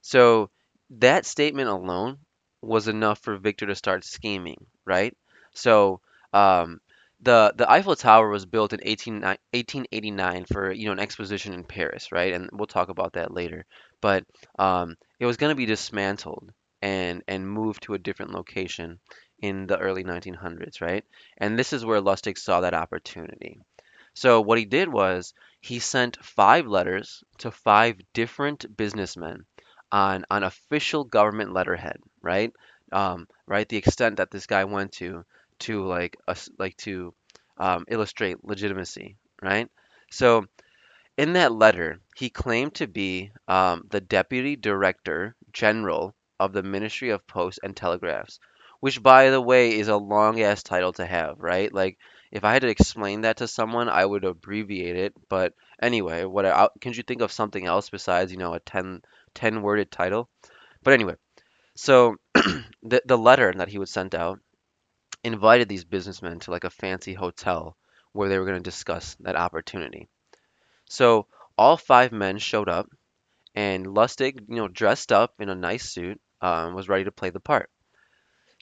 So 0.00 0.50
that 0.90 1.26
statement 1.26 1.68
alone 1.68 2.18
was 2.62 2.88
enough 2.88 3.18
for 3.20 3.36
Victor 3.36 3.66
to 3.66 3.74
start 3.74 4.04
scheming, 4.04 4.66
right? 4.84 5.16
So 5.54 6.00
um, 6.32 6.80
the 7.20 7.52
the 7.56 7.70
Eiffel 7.70 7.96
Tower 7.96 8.28
was 8.28 8.46
built 8.46 8.72
in 8.72 8.80
18, 8.82 9.20
1889 9.20 10.44
for 10.46 10.72
you 10.72 10.86
know 10.86 10.92
an 10.92 10.98
exposition 10.98 11.52
in 11.52 11.64
Paris, 11.64 12.12
right? 12.12 12.32
And 12.32 12.48
we'll 12.52 12.66
talk 12.66 12.88
about 12.88 13.14
that 13.14 13.34
later. 13.34 13.66
But 14.00 14.24
um, 14.58 14.96
it 15.18 15.26
was 15.26 15.36
going 15.36 15.50
to 15.50 15.56
be 15.56 15.66
dismantled 15.66 16.52
and 16.82 17.22
and 17.28 17.48
moved 17.48 17.82
to 17.84 17.94
a 17.94 17.98
different 17.98 18.32
location 18.32 18.98
in 19.40 19.66
the 19.66 19.78
early 19.78 20.04
1900s, 20.04 20.80
right? 20.80 21.04
And 21.38 21.58
this 21.58 21.72
is 21.72 21.84
where 21.84 22.00
Lustig 22.00 22.38
saw 22.38 22.60
that 22.60 22.74
opportunity. 22.74 23.58
So 24.14 24.40
what 24.40 24.58
he 24.58 24.64
did 24.64 24.88
was 24.88 25.34
he 25.60 25.78
sent 25.78 26.24
five 26.24 26.66
letters 26.66 27.22
to 27.38 27.50
five 27.50 27.96
different 28.12 28.76
businessmen 28.76 29.46
on 29.92 30.24
on 30.30 30.42
official 30.42 31.04
government 31.04 31.52
letterhead, 31.52 31.98
right? 32.22 32.52
Um, 32.92 33.28
right, 33.46 33.68
the 33.68 33.76
extent 33.76 34.16
that 34.16 34.30
this 34.30 34.46
guy 34.46 34.64
went 34.64 34.92
to 34.94 35.24
to 35.60 35.84
like 35.84 36.16
us 36.26 36.48
like 36.58 36.76
to 36.78 37.14
um, 37.58 37.84
illustrate 37.88 38.42
legitimacy, 38.44 39.16
right? 39.42 39.68
So 40.10 40.46
in 41.16 41.34
that 41.34 41.52
letter, 41.52 42.00
he 42.16 42.30
claimed 42.30 42.74
to 42.76 42.88
be 42.88 43.30
um, 43.46 43.86
the 43.90 44.00
Deputy 44.00 44.56
Director 44.56 45.36
General 45.52 46.14
of 46.40 46.52
the 46.52 46.64
Ministry 46.64 47.10
of 47.10 47.26
Posts 47.26 47.60
and 47.62 47.76
Telegraphs, 47.76 48.40
which, 48.80 49.02
by 49.02 49.30
the 49.30 49.40
way, 49.40 49.78
is 49.78 49.88
a 49.88 49.96
long 49.96 50.40
ass 50.40 50.62
title 50.62 50.92
to 50.94 51.06
have, 51.06 51.38
right? 51.38 51.72
Like, 51.72 51.98
if 52.32 52.44
I 52.44 52.52
had 52.52 52.62
to 52.62 52.68
explain 52.68 53.20
that 53.22 53.36
to 53.38 53.48
someone, 53.48 53.88
I 53.88 54.04
would 54.04 54.24
abbreviate 54.24 54.96
it. 54.96 55.14
But 55.28 55.54
anyway, 55.80 56.24
what 56.24 56.46
I, 56.46 56.68
can 56.80 56.92
you 56.94 57.02
think 57.02 57.20
of 57.22 57.30
something 57.30 57.66
else 57.66 57.90
besides, 57.90 58.32
you 58.32 58.38
know, 58.38 58.54
a 58.54 58.60
10, 58.60 59.02
10 59.34 59.62
worded 59.62 59.90
title? 59.90 60.28
But 60.82 60.94
anyway, 60.94 61.14
so 61.76 62.16
the 62.34 63.02
the 63.04 63.18
letter 63.18 63.52
that 63.56 63.68
he 63.68 63.78
would 63.78 63.88
send 63.88 64.14
out 64.14 64.40
invited 65.22 65.68
these 65.68 65.84
businessmen 65.84 66.38
to 66.40 66.50
like 66.50 66.64
a 66.64 66.70
fancy 66.70 67.14
hotel 67.14 67.76
where 68.12 68.28
they 68.28 68.38
were 68.38 68.44
going 68.46 68.62
to 68.62 68.70
discuss 68.70 69.16
that 69.20 69.36
opportunity. 69.36 70.08
So 70.88 71.26
all 71.56 71.76
five 71.76 72.12
men 72.12 72.38
showed 72.38 72.68
up, 72.68 72.88
and 73.54 73.86
Lustig, 73.86 74.40
you 74.48 74.56
know, 74.56 74.68
dressed 74.68 75.12
up 75.12 75.34
in 75.38 75.48
a 75.48 75.54
nice 75.54 75.88
suit, 75.90 76.20
um, 76.40 76.74
was 76.74 76.88
ready 76.88 77.04
to 77.04 77.12
play 77.12 77.30
the 77.30 77.40
part. 77.40 77.70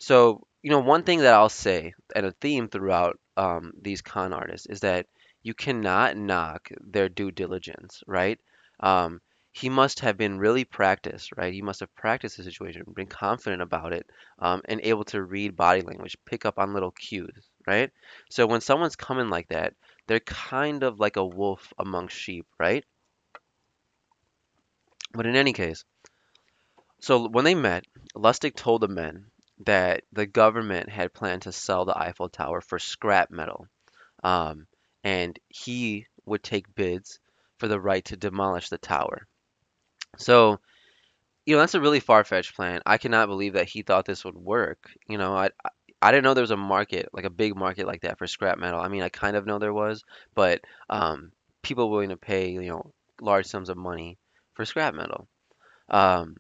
So, 0.00 0.46
you 0.62 0.70
know, 0.70 0.80
one 0.80 1.02
thing 1.02 1.20
that 1.20 1.34
I'll 1.34 1.48
say, 1.48 1.94
and 2.14 2.26
a 2.26 2.32
theme 2.32 2.68
throughout 2.68 3.18
um, 3.36 3.72
these 3.80 4.02
con 4.02 4.32
artists, 4.32 4.66
is 4.66 4.80
that 4.80 5.06
you 5.42 5.54
cannot 5.54 6.16
knock 6.16 6.68
their 6.80 7.08
due 7.08 7.30
diligence, 7.30 8.02
right? 8.06 8.38
Um, 8.80 9.20
he 9.52 9.68
must 9.68 10.00
have 10.00 10.16
been 10.16 10.38
really 10.38 10.64
practiced, 10.64 11.30
right? 11.36 11.52
He 11.52 11.62
must 11.62 11.80
have 11.80 11.94
practiced 11.96 12.36
the 12.36 12.44
situation, 12.44 12.84
been 12.94 13.06
confident 13.06 13.62
about 13.62 13.92
it, 13.92 14.06
um, 14.38 14.62
and 14.66 14.80
able 14.82 15.04
to 15.06 15.22
read 15.22 15.56
body 15.56 15.82
language, 15.82 16.16
pick 16.24 16.46
up 16.46 16.58
on 16.58 16.74
little 16.74 16.92
cues, 16.92 17.48
right? 17.66 17.90
So 18.30 18.46
when 18.46 18.60
someone's 18.60 18.96
coming 18.96 19.30
like 19.30 19.48
that, 19.48 19.74
they're 20.06 20.20
kind 20.20 20.82
of 20.84 21.00
like 21.00 21.16
a 21.16 21.26
wolf 21.26 21.72
among 21.78 22.08
sheep, 22.08 22.46
right? 22.58 22.84
But 25.12 25.26
in 25.26 25.34
any 25.34 25.52
case, 25.52 25.84
so 27.00 27.28
when 27.28 27.44
they 27.44 27.54
met, 27.54 27.84
Lustig 28.16 28.54
told 28.54 28.80
the 28.80 28.88
men 28.88 29.26
that 29.64 30.02
the 30.12 30.26
government 30.26 30.88
had 30.88 31.12
planned 31.12 31.42
to 31.42 31.52
sell 31.52 31.84
the 31.84 31.98
Eiffel 31.98 32.28
Tower 32.28 32.60
for 32.60 32.78
scrap 32.78 33.30
metal, 33.30 33.66
um, 34.22 34.66
and 35.04 35.38
he 35.48 36.06
would 36.24 36.42
take 36.42 36.74
bids 36.74 37.18
for 37.58 37.68
the 37.68 37.80
right 37.80 38.04
to 38.06 38.16
demolish 38.16 38.68
the 38.68 38.78
tower. 38.78 39.26
So, 40.16 40.58
you 41.46 41.54
know, 41.54 41.60
that's 41.60 41.74
a 41.74 41.80
really 41.80 42.00
far-fetched 42.00 42.54
plan. 42.54 42.80
I 42.86 42.98
cannot 42.98 43.28
believe 43.28 43.54
that 43.54 43.68
he 43.68 43.82
thought 43.82 44.04
this 44.04 44.24
would 44.24 44.36
work. 44.36 44.90
You 45.08 45.18
know, 45.18 45.34
I 45.34 45.50
I 45.64 45.70
I 46.00 46.12
didn't 46.12 46.24
know 46.24 46.34
there 46.34 46.42
was 46.42 46.52
a 46.52 46.56
market, 46.56 47.08
like 47.12 47.24
a 47.24 47.30
big 47.30 47.56
market 47.56 47.86
like 47.86 48.02
that 48.02 48.18
for 48.18 48.26
scrap 48.26 48.58
metal. 48.58 48.80
I 48.80 48.88
mean, 48.88 49.02
I 49.02 49.08
kind 49.08 49.36
of 49.36 49.46
know 49.46 49.58
there 49.58 49.72
was, 49.72 50.04
but 50.34 50.60
um, 50.88 51.32
people 51.62 51.90
willing 51.90 52.10
to 52.10 52.16
pay, 52.16 52.50
you 52.50 52.68
know, 52.68 52.92
large 53.20 53.46
sums 53.46 53.68
of 53.68 53.76
money 53.76 54.16
for 54.54 54.64
scrap 54.64 54.94
metal. 54.94 55.26
Um, 55.88 56.36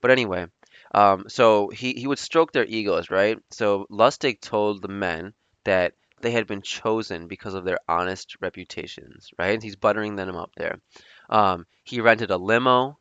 but 0.00 0.10
anyway, 0.10 0.46
um, 0.94 1.24
so 1.28 1.68
he, 1.68 1.92
he 1.92 2.06
would 2.06 2.18
stroke 2.18 2.52
their 2.52 2.64
egos, 2.64 3.10
right? 3.10 3.38
So 3.50 3.86
Lustig 3.90 4.40
told 4.40 4.82
the 4.82 4.88
men 4.88 5.34
that 5.64 5.94
they 6.20 6.30
had 6.30 6.46
been 6.46 6.62
chosen 6.62 7.28
because 7.28 7.54
of 7.54 7.64
their 7.64 7.78
honest 7.88 8.36
reputations, 8.40 9.30
right? 9.38 9.62
He's 9.62 9.76
buttering 9.76 10.16
them 10.16 10.36
up 10.36 10.52
there. 10.56 10.80
Um, 11.28 11.66
he 11.84 12.00
rented 12.00 12.30
a 12.30 12.36
limo 12.36 12.98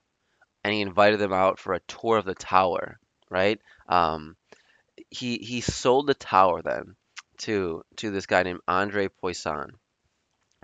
and 0.64 0.74
he 0.74 0.82
invited 0.82 1.20
them 1.20 1.34
out 1.34 1.60
for 1.60 1.74
a 1.74 1.80
tour 1.82 2.18
of 2.18 2.26
the 2.26 2.36
tower, 2.36 3.00
right? 3.30 3.60
Um, 3.88 4.36
he 5.10 5.38
he 5.38 5.62
sold 5.62 6.08
the 6.08 6.14
tower 6.14 6.62
then 6.62 6.96
to 7.40 7.84
to 7.98 8.12
this 8.12 8.26
guy 8.26 8.44
named 8.44 8.62
Andre 8.68 9.08
Poisson. 9.08 9.72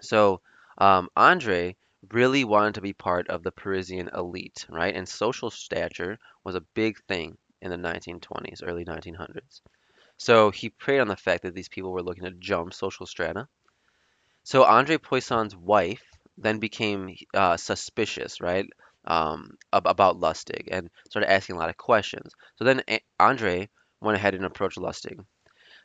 So 0.02 0.42
um, 0.78 1.10
Andre 1.16 1.76
really 2.12 2.44
wanted 2.44 2.76
to 2.76 2.82
be 2.82 2.94
part 2.94 3.30
of 3.30 3.44
the 3.44 3.52
Parisian 3.52 4.10
elite, 4.14 4.66
right? 4.70 4.96
And 4.96 5.08
social 5.08 5.52
stature 5.52 6.20
was 6.44 6.56
a 6.56 6.62
big 6.62 6.98
thing 7.06 7.38
in 7.62 7.70
the 7.72 7.78
1920s, 7.78 8.64
early 8.64 8.84
1900s. 8.84 9.62
So 10.18 10.52
he 10.52 10.70
preyed 10.70 11.02
on 11.02 11.08
the 11.08 11.16
fact 11.16 11.44
that 11.44 11.56
these 11.56 11.70
people 11.70 11.92
were 11.92 12.04
looking 12.04 12.24
to 12.26 12.32
jump 12.32 12.74
social 12.74 13.06
strata. 13.06 13.48
So 14.44 14.64
Andre 14.64 14.98
Poisson's 14.98 15.56
wife 15.58 16.04
then 16.38 16.60
became 16.60 17.16
uh, 17.34 17.58
suspicious, 17.58 18.40
right, 18.40 18.66
um, 19.06 19.58
ab- 19.74 19.88
about 19.88 20.20
Lustig 20.20 20.70
and 20.72 20.90
started 21.10 21.30
asking 21.32 21.58
a 21.58 21.60
lot 21.60 21.70
of 21.70 21.76
questions. 21.78 22.34
So 22.56 22.64
then 22.64 22.82
Andre 23.20 23.70
went 24.00 24.16
ahead 24.16 24.36
and 24.36 24.46
approached 24.46 24.78
Lustig. 24.78 25.20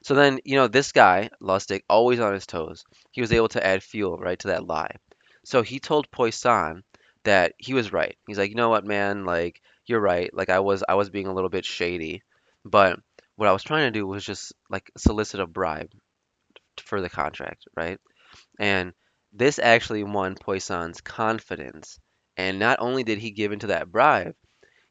So 0.04 0.14
then, 0.14 0.40
you 0.44 0.56
know, 0.56 0.68
this 0.68 0.92
guy, 0.92 1.30
Lustig, 1.42 1.82
always 1.88 2.20
on 2.20 2.34
his 2.34 2.46
toes, 2.46 2.84
he 3.12 3.20
was 3.22 3.32
able 3.32 3.48
to 3.48 3.66
add 3.66 3.82
fuel, 3.82 4.18
right, 4.18 4.38
to 4.40 4.48
that 4.48 4.66
lie. 4.66 4.96
So 5.44 5.62
he 5.62 5.80
told 5.80 6.10
Poisson 6.10 6.84
that 7.24 7.54
he 7.58 7.74
was 7.74 7.92
right. 7.92 8.16
He's 8.26 8.38
like, 8.38 8.50
you 8.50 8.56
know 8.56 8.68
what, 8.68 8.84
man, 8.84 9.24
like 9.24 9.60
you're 9.86 10.00
right. 10.00 10.32
Like 10.32 10.50
I 10.50 10.60
was 10.60 10.82
I 10.88 10.94
was 10.94 11.10
being 11.10 11.26
a 11.26 11.34
little 11.34 11.50
bit 11.50 11.64
shady, 11.64 12.22
but 12.64 12.98
what 13.36 13.48
I 13.48 13.52
was 13.52 13.62
trying 13.62 13.90
to 13.92 13.98
do 13.98 14.06
was 14.06 14.24
just 14.24 14.52
like 14.68 14.90
solicit 14.96 15.40
a 15.40 15.46
bribe 15.46 15.90
for 16.78 17.00
the 17.00 17.10
contract, 17.10 17.64
right? 17.76 17.98
And 18.58 18.92
this 19.32 19.58
actually 19.58 20.04
won 20.04 20.34
Poisson's 20.34 21.00
confidence. 21.00 21.98
And 22.36 22.58
not 22.58 22.78
only 22.80 23.04
did 23.04 23.18
he 23.18 23.30
give 23.30 23.52
into 23.52 23.68
that 23.68 23.90
bribe, 23.90 24.34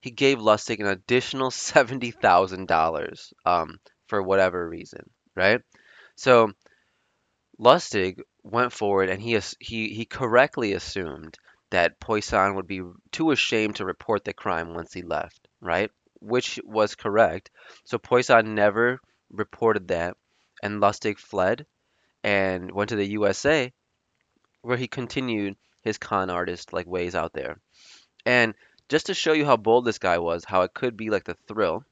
he 0.01 0.11
gave 0.11 0.37
Lustig 0.39 0.79
an 0.79 0.87
additional 0.87 1.51
$70,000 1.51 3.33
um, 3.45 3.79
for 4.07 4.21
whatever 4.21 4.67
reason, 4.67 5.09
right? 5.35 5.61
So 6.15 6.51
Lustig 7.59 8.19
went 8.43 8.73
forward 8.73 9.09
and 9.09 9.21
he 9.21 9.39
he 9.59 9.89
he 9.89 10.05
correctly 10.05 10.73
assumed 10.73 11.37
that 11.71 11.99
Poisson 11.99 12.55
would 12.55 12.67
be 12.67 12.81
too 13.11 13.31
ashamed 13.31 13.75
to 13.75 13.85
report 13.85 14.23
the 14.23 14.33
crime 14.33 14.73
once 14.73 14.93
he 14.93 15.01
left, 15.03 15.47
right? 15.61 15.91
Which 16.19 16.59
was 16.63 16.95
correct. 16.95 17.51
So 17.83 17.97
Poisson 17.97 18.55
never 18.55 18.99
reported 19.29 19.89
that, 19.89 20.17
and 20.63 20.81
Lustig 20.81 21.19
fled 21.19 21.65
and 22.23 22.71
went 22.71 22.89
to 22.89 22.95
the 22.95 23.05
USA, 23.05 23.71
where 24.61 24.77
he 24.77 24.87
continued 24.87 25.55
his 25.81 25.97
con 25.97 26.29
artist 26.29 26.73
like 26.73 26.87
ways 26.87 27.15
out 27.15 27.33
there. 27.33 27.59
And 28.25 28.53
just 28.89 29.05
to 29.05 29.13
show 29.13 29.33
you 29.33 29.45
how 29.45 29.57
bold 29.57 29.85
this 29.85 29.99
guy 29.99 30.17
was, 30.17 30.43
how 30.43 30.63
it 30.63 30.73
could 30.73 30.97
be 30.97 31.09
like 31.09 31.23
the 31.23 31.35
thrill, 31.47 31.83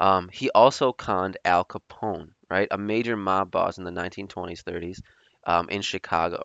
um, 0.00 0.28
he 0.32 0.50
also 0.50 0.92
conned 0.92 1.36
Al 1.44 1.64
Capone, 1.64 2.30
right? 2.50 2.68
A 2.70 2.78
major 2.78 3.16
mob 3.16 3.50
boss 3.50 3.78
in 3.78 3.84
the 3.84 3.90
1920s, 3.90 4.64
30s, 4.64 5.00
um, 5.46 5.68
in 5.68 5.82
Chicago. 5.82 6.42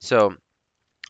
So 0.00 0.34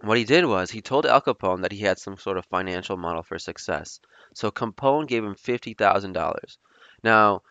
what 0.03 0.19
he 0.19 0.25
did 0.25 0.45
was 0.45 0.71
he 0.71 0.83
told 0.83 1.07
Al 1.07 1.23
Capone 1.23 1.63
that 1.63 1.73
he 1.73 1.81
had 1.81 1.99
some 1.99 2.17
sort 2.19 2.37
of 2.37 2.45
financial 2.47 2.97
model 2.97 3.23
for 3.23 3.39
success. 3.39 4.01
So 4.35 4.51
Capone 4.51 5.09
gave 5.09 5.25
him 5.25 5.35
$50,000. 5.35 6.57
Now, 7.03 7.43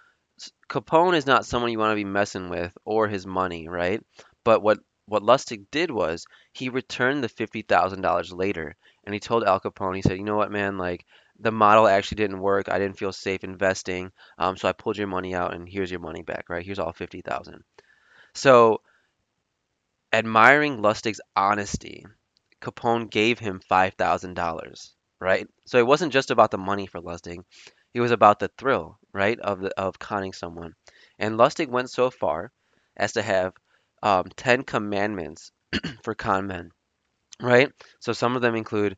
Capone 0.70 1.16
is 1.16 1.26
not 1.26 1.46
someone 1.46 1.72
you 1.72 1.80
want 1.80 1.92
to 1.92 1.96
be 1.96 2.04
messing 2.04 2.50
with 2.50 2.72
or 2.84 3.08
his 3.08 3.26
money, 3.26 3.68
right? 3.68 4.02
But 4.44 4.62
what 4.62 4.80
what 5.08 5.22
Lustig 5.22 5.66
did 5.70 5.92
was 5.92 6.26
he 6.52 6.70
returned 6.70 7.24
the 7.24 7.30
$50,000 7.30 8.36
later 8.36 8.76
and 9.04 9.14
he 9.14 9.20
told 9.20 9.44
Al 9.44 9.60
Capone, 9.60 9.96
he 9.96 10.02
said, 10.02 10.18
"You 10.18 10.24
know 10.24 10.36
what, 10.36 10.52
man, 10.52 10.80
like 10.80 11.06
the 11.40 11.52
model 11.52 11.88
actually 11.88 12.16
didn't 12.16 12.40
work. 12.40 12.70
I 12.70 12.80
didn't 12.80 12.98
feel 12.98 13.12
safe 13.12 13.44
investing. 13.44 14.12
Um, 14.38 14.58
so 14.58 14.68
I 14.68 14.74
pulled 14.74 14.98
your 14.98 15.08
money 15.08 15.36
out 15.36 15.54
and 15.54 15.68
here's 15.68 15.92
your 15.92 16.00
money 16.00 16.24
back, 16.24 16.50
right? 16.50 16.66
Here's 16.66 16.80
all 16.80 16.94
50,000. 16.94 17.64
So 18.34 18.82
admiring 20.16 20.78
Lustig's 20.78 21.20
honesty, 21.36 22.06
Capone 22.62 23.10
gave 23.10 23.38
him 23.38 23.60
$5,000, 23.60 24.94
right? 25.20 25.48
So 25.66 25.78
it 25.78 25.86
wasn't 25.86 26.14
just 26.14 26.32
about 26.32 26.52
the 26.52 26.58
money 26.58 26.88
for 26.88 27.02
Lustig. 27.02 27.44
It 27.94 28.00
was 28.00 28.12
about 28.12 28.40
the 28.40 28.50
thrill, 28.58 28.98
right, 29.14 29.38
of 29.40 29.60
the, 29.60 29.78
of 29.78 30.00
conning 30.00 30.32
someone. 30.32 30.74
And 31.20 31.38
Lustig 31.38 31.68
went 31.68 31.90
so 31.90 32.10
far 32.10 32.54
as 32.96 33.14
to 33.14 33.22
have 33.22 33.54
um, 34.02 34.26
10 34.38 34.64
commandments 34.64 35.52
for 36.04 36.16
con 36.16 36.48
men, 36.48 36.72
right? 37.42 37.72
So 38.00 38.14
some 38.14 38.38
of 38.38 38.42
them 38.42 38.56
include 38.56 38.98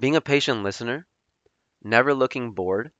being 0.00 0.16
a 0.16 0.20
patient 0.20 0.62
listener, 0.62 1.06
never 1.82 2.14
looking 2.14 2.52
bored, 2.52 2.92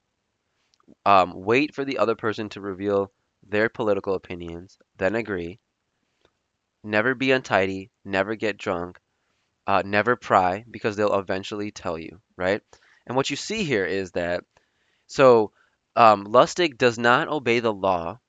um, 1.07 1.33
wait 1.35 1.75
for 1.75 1.85
the 1.85 1.99
other 1.99 2.17
person 2.17 2.49
to 2.51 2.61
reveal 2.61 3.13
their 3.47 3.69
political 3.69 4.15
opinions, 4.15 4.79
then 4.97 5.15
agree, 5.15 5.61
never 6.85 7.15
be 7.15 7.33
untidy, 7.33 7.91
never 8.05 8.35
get 8.37 8.59
drunk, 8.59 9.01
uh, 9.67 9.83
never 9.85 10.17
pry 10.17 10.65
because 10.71 10.97
they'll 10.97 11.19
eventually 11.19 11.71
tell 11.71 11.99
you, 11.99 12.21
right? 12.37 12.63
And 13.07 13.17
what 13.17 13.31
you 13.31 13.37
see 13.37 13.65
here 13.65 13.87
is 13.87 14.13
that 14.13 14.45
so 15.07 15.53
um, 15.97 16.27
Lustig 16.27 16.79
does 16.79 16.99
not 16.99 17.29
obey 17.29 17.61
the 17.61 17.73
law, 17.73 18.21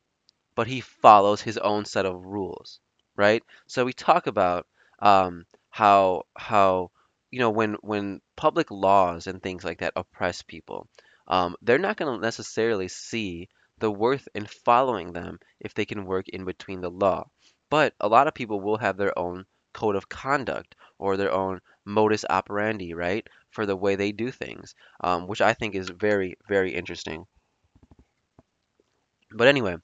but 0.56 0.68
he 0.68 0.82
follows 0.82 1.42
his 1.42 1.58
own 1.58 1.86
set 1.86 2.06
of 2.06 2.26
rules, 2.26 2.80
right? 3.16 3.44
So 3.68 3.86
we 3.86 3.94
talk 3.94 4.28
about 4.28 4.68
um, 5.00 5.46
how 5.70 6.24
how 6.36 6.92
you 7.32 7.40
know 7.40 7.52
when 7.52 7.76
when 7.82 8.22
public 8.36 8.72
laws 8.72 9.28
and 9.28 9.42
things 9.42 9.64
like 9.64 9.80
that 9.80 9.94
oppress 9.96 10.42
people, 10.42 10.88
um, 11.28 11.56
they're 11.62 11.78
not 11.80 11.98
going 11.98 12.14
to 12.14 12.22
necessarily 12.22 12.88
see 12.90 13.50
the 13.80 13.92
worth 13.92 14.28
in 14.36 14.46
following 14.46 15.14
them 15.14 15.40
if 15.60 15.74
they 15.74 15.86
can 15.86 16.06
work 16.06 16.28
in 16.30 16.46
between 16.46 16.82
the 16.82 16.92
law. 16.92 17.30
But 17.70 17.94
a 18.00 18.08
lot 18.08 18.28
of 18.28 18.34
people 18.34 18.62
will 18.62 18.78
have 18.78 18.98
their 18.98 19.18
own 19.18 19.46
code 19.74 19.96
of 19.96 20.10
conduct 20.10 20.76
or 20.98 21.18
their 21.18 21.32
own 21.32 21.62
modus 21.84 22.26
operandi, 22.30 22.94
right, 22.94 23.28
for 23.50 23.66
the 23.66 23.76
way 23.76 23.96
they 23.96 24.12
do 24.12 24.32
things, 24.32 24.76
um, 25.02 25.28
which 25.28 25.42
I 25.42 25.54
think 25.54 25.76
is 25.76 25.90
very, 25.90 26.38
very 26.48 26.74
interesting. 26.74 27.26
But 29.32 29.48
anyway, 29.48 29.78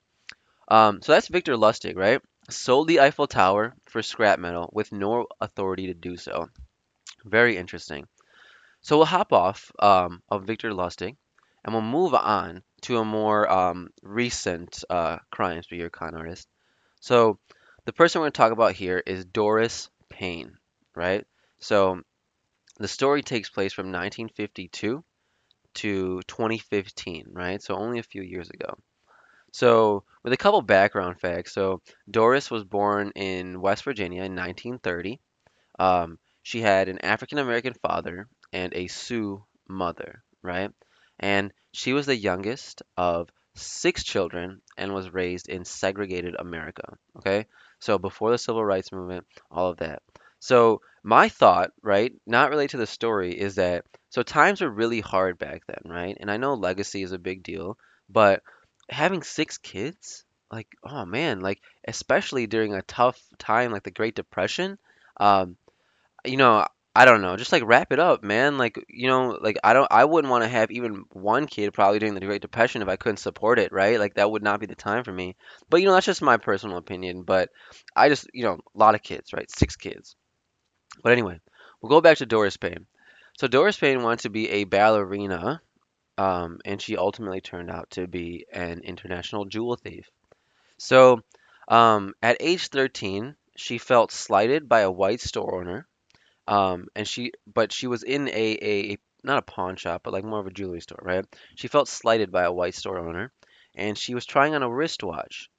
um, 0.67 1.01
so 1.01 1.11
that's 1.11 1.27
Victor 1.27 1.55
Lustig, 1.55 1.97
right? 1.97 2.21
Sold 2.49 2.87
the 2.87 3.01
Eiffel 3.01 3.27
Tower 3.27 3.75
for 3.85 4.01
scrap 4.01 4.39
metal 4.39 4.69
with 4.73 4.91
no 4.91 5.27
authority 5.39 5.87
to 5.87 5.93
do 5.93 6.17
so. 6.17 6.49
Very 7.25 7.57
interesting. 7.57 8.07
So 8.81 8.97
we'll 8.97 9.05
hop 9.05 9.31
off 9.31 9.71
um, 9.79 10.23
of 10.29 10.45
Victor 10.45 10.71
Lustig 10.71 11.15
and 11.63 11.73
we'll 11.73 11.83
move 11.83 12.13
on 12.13 12.63
to 12.81 12.97
a 12.97 13.05
more 13.05 13.49
um, 13.51 13.89
recent 14.01 14.83
uh, 14.89 15.17
crime 15.29 15.61
spree 15.61 15.81
or 15.81 15.89
con 15.89 16.15
artist. 16.15 16.47
So 16.99 17.37
the 17.91 17.95
person 17.95 18.21
we're 18.21 18.27
going 18.27 18.31
to 18.31 18.37
talk 18.37 18.51
about 18.53 18.71
here 18.71 19.03
is 19.05 19.25
Doris 19.25 19.89
Payne, 20.07 20.53
right? 20.95 21.25
So 21.59 21.99
the 22.77 22.87
story 22.87 23.21
takes 23.21 23.49
place 23.49 23.73
from 23.73 23.87
1952 23.87 25.03
to 25.73 26.21
2015, 26.25 27.25
right? 27.33 27.61
So 27.61 27.75
only 27.75 27.99
a 27.99 28.03
few 28.03 28.21
years 28.21 28.49
ago. 28.49 28.77
So, 29.51 30.05
with 30.23 30.31
a 30.31 30.37
couple 30.37 30.61
background 30.61 31.19
facts. 31.19 31.53
So, 31.53 31.81
Doris 32.09 32.49
was 32.49 32.63
born 32.63 33.11
in 33.13 33.59
West 33.59 33.83
Virginia 33.83 34.23
in 34.23 34.37
1930. 34.37 35.19
Um, 35.77 36.17
she 36.43 36.61
had 36.61 36.87
an 36.87 37.03
African 37.03 37.39
American 37.39 37.73
father 37.73 38.29
and 38.53 38.73
a 38.73 38.87
Sioux 38.87 39.43
mother, 39.67 40.23
right? 40.41 40.71
And 41.19 41.51
she 41.73 41.91
was 41.91 42.05
the 42.05 42.15
youngest 42.15 42.83
of 42.95 43.27
six 43.55 44.05
children 44.05 44.61
and 44.77 44.93
was 44.93 45.13
raised 45.13 45.49
in 45.49 45.65
segregated 45.65 46.37
America, 46.39 46.97
okay? 47.17 47.47
So, 47.81 47.97
before 47.97 48.31
the 48.31 48.37
Civil 48.37 48.63
Rights 48.63 48.91
Movement, 48.91 49.25
all 49.51 49.69
of 49.69 49.77
that. 49.77 50.01
So, 50.39 50.81
my 51.03 51.29
thought, 51.29 51.71
right, 51.81 52.13
not 52.25 52.49
related 52.49 52.71
to 52.71 52.77
the 52.77 52.87
story, 52.87 53.33
is 53.39 53.55
that 53.55 53.85
so 54.09 54.23
times 54.23 54.61
were 54.61 54.69
really 54.69 55.01
hard 55.01 55.37
back 55.37 55.63
then, 55.67 55.91
right? 55.91 56.17
And 56.19 56.29
I 56.29 56.37
know 56.37 56.53
legacy 56.53 57.03
is 57.03 57.11
a 57.11 57.19
big 57.19 57.43
deal, 57.43 57.77
but 58.09 58.43
having 58.89 59.23
six 59.23 59.57
kids, 59.57 60.25
like, 60.51 60.67
oh 60.83 61.05
man, 61.05 61.39
like 61.41 61.61
especially 61.87 62.45
during 62.47 62.73
a 62.73 62.81
tough 62.81 63.21
time 63.37 63.71
like 63.71 63.83
the 63.83 63.91
Great 63.91 64.15
Depression, 64.15 64.77
um, 65.17 65.57
you 66.25 66.37
know, 66.37 66.65
I 66.93 67.05
don't 67.05 67.21
know, 67.21 67.37
just 67.37 67.53
like 67.53 67.63
wrap 67.65 67.93
it 67.93 67.99
up, 67.99 68.23
man. 68.23 68.57
Like, 68.57 68.77
you 68.89 69.07
know, 69.07 69.37
like 69.41 69.57
I 69.63 69.73
don't, 69.73 69.87
I 69.89 70.03
wouldn't 70.05 70.29
want 70.31 70.43
to 70.43 70.49
have 70.49 70.71
even 70.71 71.05
one 71.13 71.47
kid 71.47 71.73
probably 71.73 71.99
during 71.99 72.15
the 72.15 72.25
Great 72.25 72.41
Depression 72.41 72.81
if 72.81 72.89
I 72.89 72.97
couldn't 72.97 73.17
support 73.17 73.59
it, 73.59 73.71
right? 73.71 73.99
Like 73.99 74.15
that 74.15 74.29
would 74.29 74.43
not 74.43 74.59
be 74.59 74.65
the 74.65 74.75
time 74.75 75.03
for 75.03 75.13
me. 75.13 75.35
But 75.69 75.81
you 75.81 75.87
know, 75.87 75.93
that's 75.93 76.05
just 76.05 76.21
my 76.21 76.37
personal 76.37 76.77
opinion. 76.77 77.23
But 77.23 77.49
I 77.95 78.09
just, 78.09 78.27
you 78.33 78.43
know, 78.43 78.59
a 78.75 78.77
lot 78.77 78.95
of 78.95 79.03
kids, 79.03 79.31
right? 79.31 79.49
Six 79.49 79.77
kids. 79.77 80.15
But 81.01 81.13
anyway, 81.13 81.39
we'll 81.81 81.89
go 81.89 82.01
back 82.01 82.17
to 82.17 82.25
Doris 82.25 82.57
Payne. 82.57 82.85
So 83.37 83.47
Doris 83.47 83.77
Payne 83.77 84.03
wanted 84.03 84.19
to 84.19 84.29
be 84.29 84.49
a 84.49 84.65
ballerina 84.65 85.61
um, 86.17 86.59
and 86.65 86.81
she 86.81 86.97
ultimately 86.97 87.41
turned 87.41 87.71
out 87.71 87.89
to 87.91 88.07
be 88.07 88.45
an 88.51 88.81
international 88.83 89.45
jewel 89.45 89.75
thief. 89.75 90.07
So, 90.77 91.21
um, 91.67 92.13
at 92.21 92.37
age 92.39 92.67
13, 92.67 93.35
she 93.55 93.77
felt 93.79 94.11
slighted 94.11 94.69
by 94.69 94.81
a 94.81 94.91
white 94.91 95.21
store 95.21 95.59
owner, 95.59 95.87
um, 96.47 96.87
and 96.95 97.07
she, 97.07 97.33
but 97.51 97.71
she 97.71 97.87
was 97.87 98.03
in 98.03 98.27
a, 98.27 98.57
a, 98.61 98.97
not 99.23 99.37
a 99.37 99.43
pawn 99.43 99.75
shop, 99.75 100.01
but 100.03 100.13
like 100.13 100.23
more 100.23 100.39
of 100.39 100.47
a 100.47 100.51
jewelry 100.51 100.81
store, 100.81 100.99
right? 101.01 101.25
She 101.55 101.67
felt 101.67 101.87
slighted 101.87 102.31
by 102.31 102.43
a 102.43 102.51
white 102.51 102.75
store 102.75 102.99
owner, 102.99 103.31
and 103.75 103.97
she 103.97 104.15
was 104.15 104.25
trying 104.25 104.55
on 104.55 104.63
a 104.63 104.69
wristwatch. 104.69 105.49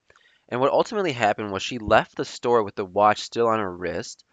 And 0.49 0.59
what 0.59 0.71
ultimately 0.71 1.13
happened 1.13 1.51
was 1.51 1.63
she 1.63 1.79
left 1.79 2.15
the 2.15 2.25
store 2.25 2.63
with 2.63 2.75
the 2.75 2.85
watch 2.85 3.21
still 3.21 3.47
on 3.47 3.59
her 3.59 3.75
wrist, 3.75 4.23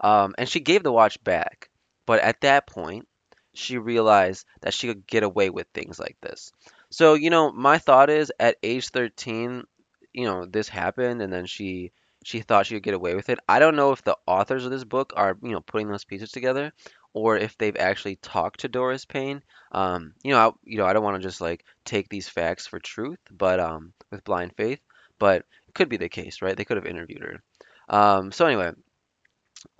um, 0.00 0.34
and 0.36 0.48
she 0.48 0.60
gave 0.60 0.82
the 0.82 0.92
watch 0.92 1.22
back. 1.22 1.70
But 2.06 2.20
at 2.20 2.40
that 2.40 2.66
point, 2.66 3.06
she 3.54 3.78
realized 3.78 4.46
that 4.62 4.74
she 4.74 4.88
could 4.88 5.06
get 5.06 5.22
away 5.22 5.50
with 5.50 5.66
things 5.72 5.98
like 5.98 6.16
this. 6.20 6.52
So, 6.90 7.14
you 7.14 7.30
know, 7.30 7.52
my 7.52 7.78
thought 7.78 8.10
is 8.10 8.32
at 8.38 8.56
age 8.62 8.88
13, 8.88 9.64
you 10.12 10.24
know, 10.24 10.44
this 10.46 10.68
happened 10.68 11.22
and 11.22 11.32
then 11.32 11.46
she 11.46 11.92
she 12.24 12.40
thought 12.40 12.66
she 12.66 12.74
could 12.74 12.82
get 12.82 12.94
away 12.94 13.14
with 13.14 13.28
it. 13.28 13.38
I 13.48 13.58
don't 13.58 13.76
know 13.76 13.92
if 13.92 14.02
the 14.02 14.16
authors 14.26 14.64
of 14.64 14.70
this 14.70 14.84
book 14.84 15.12
are, 15.16 15.36
you 15.42 15.52
know, 15.52 15.60
putting 15.60 15.88
those 15.88 16.04
pieces 16.04 16.30
together 16.30 16.72
or 17.12 17.36
if 17.36 17.56
they've 17.58 17.76
actually 17.76 18.16
talked 18.16 18.60
to 18.60 18.68
Doris 18.68 19.04
Payne. 19.04 19.42
Um, 19.72 20.14
you 20.22 20.32
know, 20.32 20.38
I, 20.38 20.50
you 20.64 20.78
know, 20.78 20.86
I 20.86 20.92
don't 20.92 21.04
want 21.04 21.16
to 21.16 21.26
just 21.26 21.40
like 21.40 21.64
take 21.84 22.08
these 22.08 22.28
facts 22.28 22.66
for 22.66 22.78
truth, 22.78 23.18
but 23.30 23.60
um, 23.60 23.92
with 24.10 24.24
blind 24.24 24.52
faith, 24.56 24.80
but 25.18 25.44
it 25.68 25.74
could 25.74 25.88
be 25.88 25.96
the 25.96 26.08
case, 26.08 26.42
right? 26.42 26.56
They 26.56 26.64
could 26.64 26.76
have 26.76 26.86
interviewed 26.86 27.22
her. 27.22 27.42
Um, 27.88 28.32
so 28.32 28.46
anyway, 28.46 28.72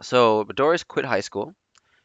so 0.02 0.44
Doris 0.44 0.84
quit 0.84 1.04
high 1.04 1.20
school 1.20 1.54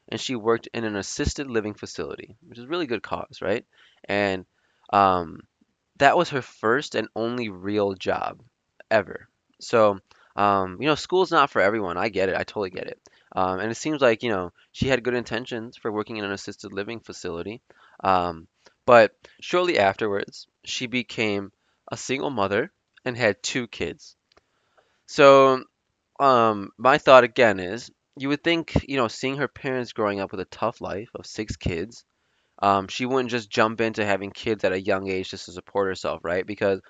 and 0.09 0.19
she 0.19 0.35
worked 0.35 0.69
in 0.73 0.83
an 0.83 0.95
assisted 0.95 1.47
living 1.47 1.73
facility, 1.73 2.35
which 2.47 2.59
is 2.59 2.67
really 2.67 2.85
good 2.85 3.01
cause, 3.01 3.39
right? 3.41 3.65
And 4.07 4.45
um, 4.91 5.41
that 5.97 6.17
was 6.17 6.29
her 6.29 6.41
first 6.41 6.95
and 6.95 7.07
only 7.15 7.49
real 7.49 7.93
job 7.93 8.41
ever. 8.91 9.27
So, 9.59 9.99
um, 10.35 10.77
you 10.79 10.87
know, 10.87 10.95
school's 10.95 11.31
not 11.31 11.49
for 11.49 11.61
everyone. 11.61 11.97
I 11.97 12.09
get 12.09 12.29
it. 12.29 12.35
I 12.35 12.43
totally 12.43 12.69
get 12.69 12.87
it. 12.87 12.99
Um, 13.35 13.59
and 13.59 13.71
it 13.71 13.75
seems 13.75 14.01
like, 14.01 14.23
you 14.23 14.29
know, 14.29 14.51
she 14.71 14.87
had 14.87 15.03
good 15.03 15.13
intentions 15.13 15.77
for 15.77 15.91
working 15.91 16.17
in 16.17 16.25
an 16.25 16.31
assisted 16.31 16.73
living 16.73 16.99
facility. 16.99 17.61
Um, 18.03 18.47
but 18.85 19.11
shortly 19.41 19.79
afterwards, 19.79 20.47
she 20.63 20.87
became 20.87 21.51
a 21.91 21.97
single 21.97 22.29
mother 22.29 22.71
and 23.03 23.17
had 23.17 23.41
two 23.43 23.67
kids. 23.67 24.15
So 25.07 25.63
um, 26.19 26.71
my 26.77 26.97
thought 26.97 27.23
again 27.23 27.59
is 27.59 27.91
you 28.17 28.29
would 28.29 28.43
think, 28.43 28.85
you 28.87 28.97
know, 28.97 29.07
seeing 29.07 29.37
her 29.37 29.47
parents 29.47 29.93
growing 29.93 30.19
up 30.19 30.31
with 30.31 30.39
a 30.39 30.45
tough 30.45 30.81
life 30.81 31.09
of 31.15 31.25
six 31.25 31.55
kids, 31.57 32.05
um, 32.59 32.87
she 32.87 33.05
wouldn't 33.05 33.31
just 33.31 33.49
jump 33.49 33.81
into 33.81 34.05
having 34.05 34.31
kids 34.31 34.63
at 34.63 34.71
a 34.71 34.81
young 34.81 35.09
age 35.09 35.29
just 35.29 35.45
to 35.45 35.51
support 35.51 35.87
herself, 35.87 36.21
right? 36.23 36.45
Because 36.45 36.81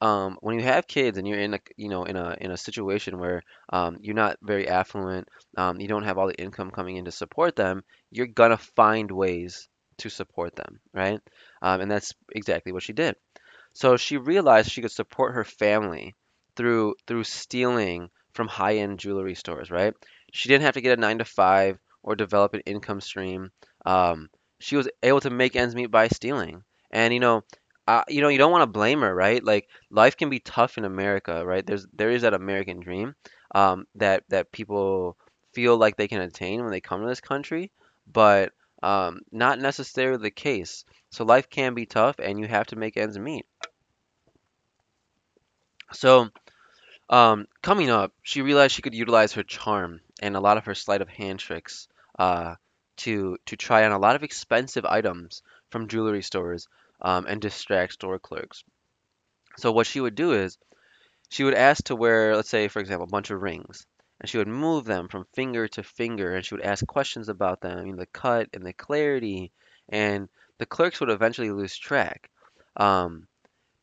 um, 0.00 0.36
when 0.40 0.56
you 0.58 0.64
have 0.64 0.86
kids 0.86 1.18
and 1.18 1.26
you're 1.26 1.38
in 1.38 1.54
a, 1.54 1.60
you 1.76 1.88
know, 1.88 2.04
in 2.04 2.16
a 2.16 2.36
in 2.40 2.50
a 2.50 2.56
situation 2.56 3.18
where 3.18 3.42
um, 3.72 3.96
you're 4.00 4.14
not 4.14 4.38
very 4.42 4.68
affluent, 4.68 5.28
um, 5.56 5.80
you 5.80 5.88
don't 5.88 6.04
have 6.04 6.18
all 6.18 6.28
the 6.28 6.40
income 6.40 6.70
coming 6.70 6.96
in 6.96 7.06
to 7.06 7.12
support 7.12 7.56
them, 7.56 7.82
you're 8.10 8.26
gonna 8.26 8.58
find 8.58 9.10
ways 9.10 9.68
to 9.98 10.10
support 10.10 10.54
them, 10.56 10.80
right? 10.92 11.20
Um, 11.62 11.80
and 11.80 11.90
that's 11.90 12.12
exactly 12.34 12.72
what 12.72 12.82
she 12.82 12.92
did. 12.92 13.16
So 13.74 13.96
she 13.96 14.16
realized 14.16 14.70
she 14.72 14.82
could 14.82 14.90
support 14.90 15.34
her 15.34 15.44
family 15.44 16.14
through 16.56 16.96
through 17.06 17.24
stealing 17.24 18.10
from 18.32 18.48
high-end 18.48 18.98
jewelry 18.98 19.34
stores, 19.36 19.70
right? 19.70 19.94
She 20.32 20.48
didn't 20.48 20.64
have 20.64 20.74
to 20.74 20.80
get 20.80 20.98
a 20.98 21.00
nine 21.00 21.18
to 21.18 21.24
five 21.24 21.78
or 22.02 22.16
develop 22.16 22.54
an 22.54 22.62
income 22.66 23.00
stream. 23.00 23.50
Um, 23.84 24.30
she 24.58 24.76
was 24.76 24.88
able 25.02 25.20
to 25.20 25.30
make 25.30 25.54
ends 25.56 25.74
meet 25.76 25.90
by 25.90 26.08
stealing. 26.08 26.64
And 26.90 27.14
you 27.14 27.20
know, 27.20 27.44
you 28.08 28.20
know, 28.20 28.28
you 28.28 28.38
don't 28.38 28.52
want 28.52 28.62
to 28.62 28.66
blame 28.66 29.00
her, 29.00 29.14
right? 29.14 29.42
Like 29.42 29.68
life 29.90 30.16
can 30.16 30.28
be 30.28 30.40
tough 30.40 30.78
in 30.78 30.84
America, 30.84 31.44
right? 31.44 31.64
There's 31.64 31.86
there 31.92 32.10
is 32.10 32.22
that 32.22 32.34
American 32.34 32.80
dream 32.80 33.14
um, 33.54 33.86
that 33.94 34.24
that 34.28 34.52
people 34.52 35.16
feel 35.52 35.76
like 35.76 35.96
they 35.96 36.08
can 36.08 36.20
attain 36.20 36.62
when 36.62 36.70
they 36.70 36.80
come 36.80 37.00
to 37.00 37.08
this 37.08 37.20
country, 37.20 37.70
but 38.12 38.52
um, 38.82 39.20
not 39.32 39.58
necessarily 39.58 40.22
the 40.22 40.30
case. 40.30 40.84
So 41.10 41.24
life 41.24 41.48
can 41.48 41.74
be 41.74 41.86
tough, 41.86 42.16
and 42.18 42.38
you 42.38 42.46
have 42.46 42.66
to 42.68 42.76
make 42.76 42.96
ends 42.96 43.18
meet. 43.18 43.46
So 45.92 46.28
um, 47.08 47.46
coming 47.62 47.90
up, 47.90 48.12
she 48.22 48.42
realized 48.42 48.74
she 48.74 48.82
could 48.82 48.94
utilize 48.94 49.32
her 49.34 49.42
charm 49.42 50.00
and 50.20 50.36
a 50.36 50.40
lot 50.40 50.56
of 50.56 50.64
her 50.64 50.74
sleight 50.74 51.02
of 51.02 51.08
hand 51.08 51.38
tricks 51.38 51.88
uh, 52.18 52.56
to 52.98 53.36
to 53.46 53.56
try 53.56 53.84
on 53.84 53.92
a 53.92 53.98
lot 53.98 54.16
of 54.16 54.22
expensive 54.22 54.84
items 54.84 55.42
from 55.70 55.88
jewelry 55.88 56.22
stores 56.22 56.68
um, 57.00 57.26
and 57.26 57.40
distract 57.40 57.94
store 57.94 58.18
clerks. 58.18 58.64
So 59.58 59.72
what 59.72 59.86
she 59.86 60.00
would 60.00 60.14
do 60.14 60.32
is 60.32 60.58
she 61.30 61.44
would 61.44 61.54
ask 61.54 61.84
to 61.84 61.96
wear, 61.96 62.36
let's 62.36 62.48
say, 62.48 62.68
for 62.68 62.80
example, 62.80 63.04
a 63.04 63.10
bunch 63.10 63.30
of 63.30 63.42
rings, 63.42 63.86
and 64.20 64.28
she 64.28 64.38
would 64.38 64.48
move 64.48 64.84
them 64.84 65.08
from 65.08 65.26
finger 65.34 65.68
to 65.68 65.82
finger, 65.82 66.34
and 66.34 66.44
she 66.44 66.54
would 66.54 66.64
ask 66.64 66.86
questions 66.86 67.28
about 67.28 67.60
them, 67.60 67.86
you 67.86 67.92
know, 67.92 67.98
the 67.98 68.06
cut 68.06 68.48
and 68.52 68.64
the 68.64 68.72
clarity, 68.72 69.52
and 69.88 70.28
the 70.58 70.66
clerks 70.66 71.00
would 71.00 71.10
eventually 71.10 71.50
lose 71.50 71.76
track. 71.76 72.30
Um, 72.76 73.26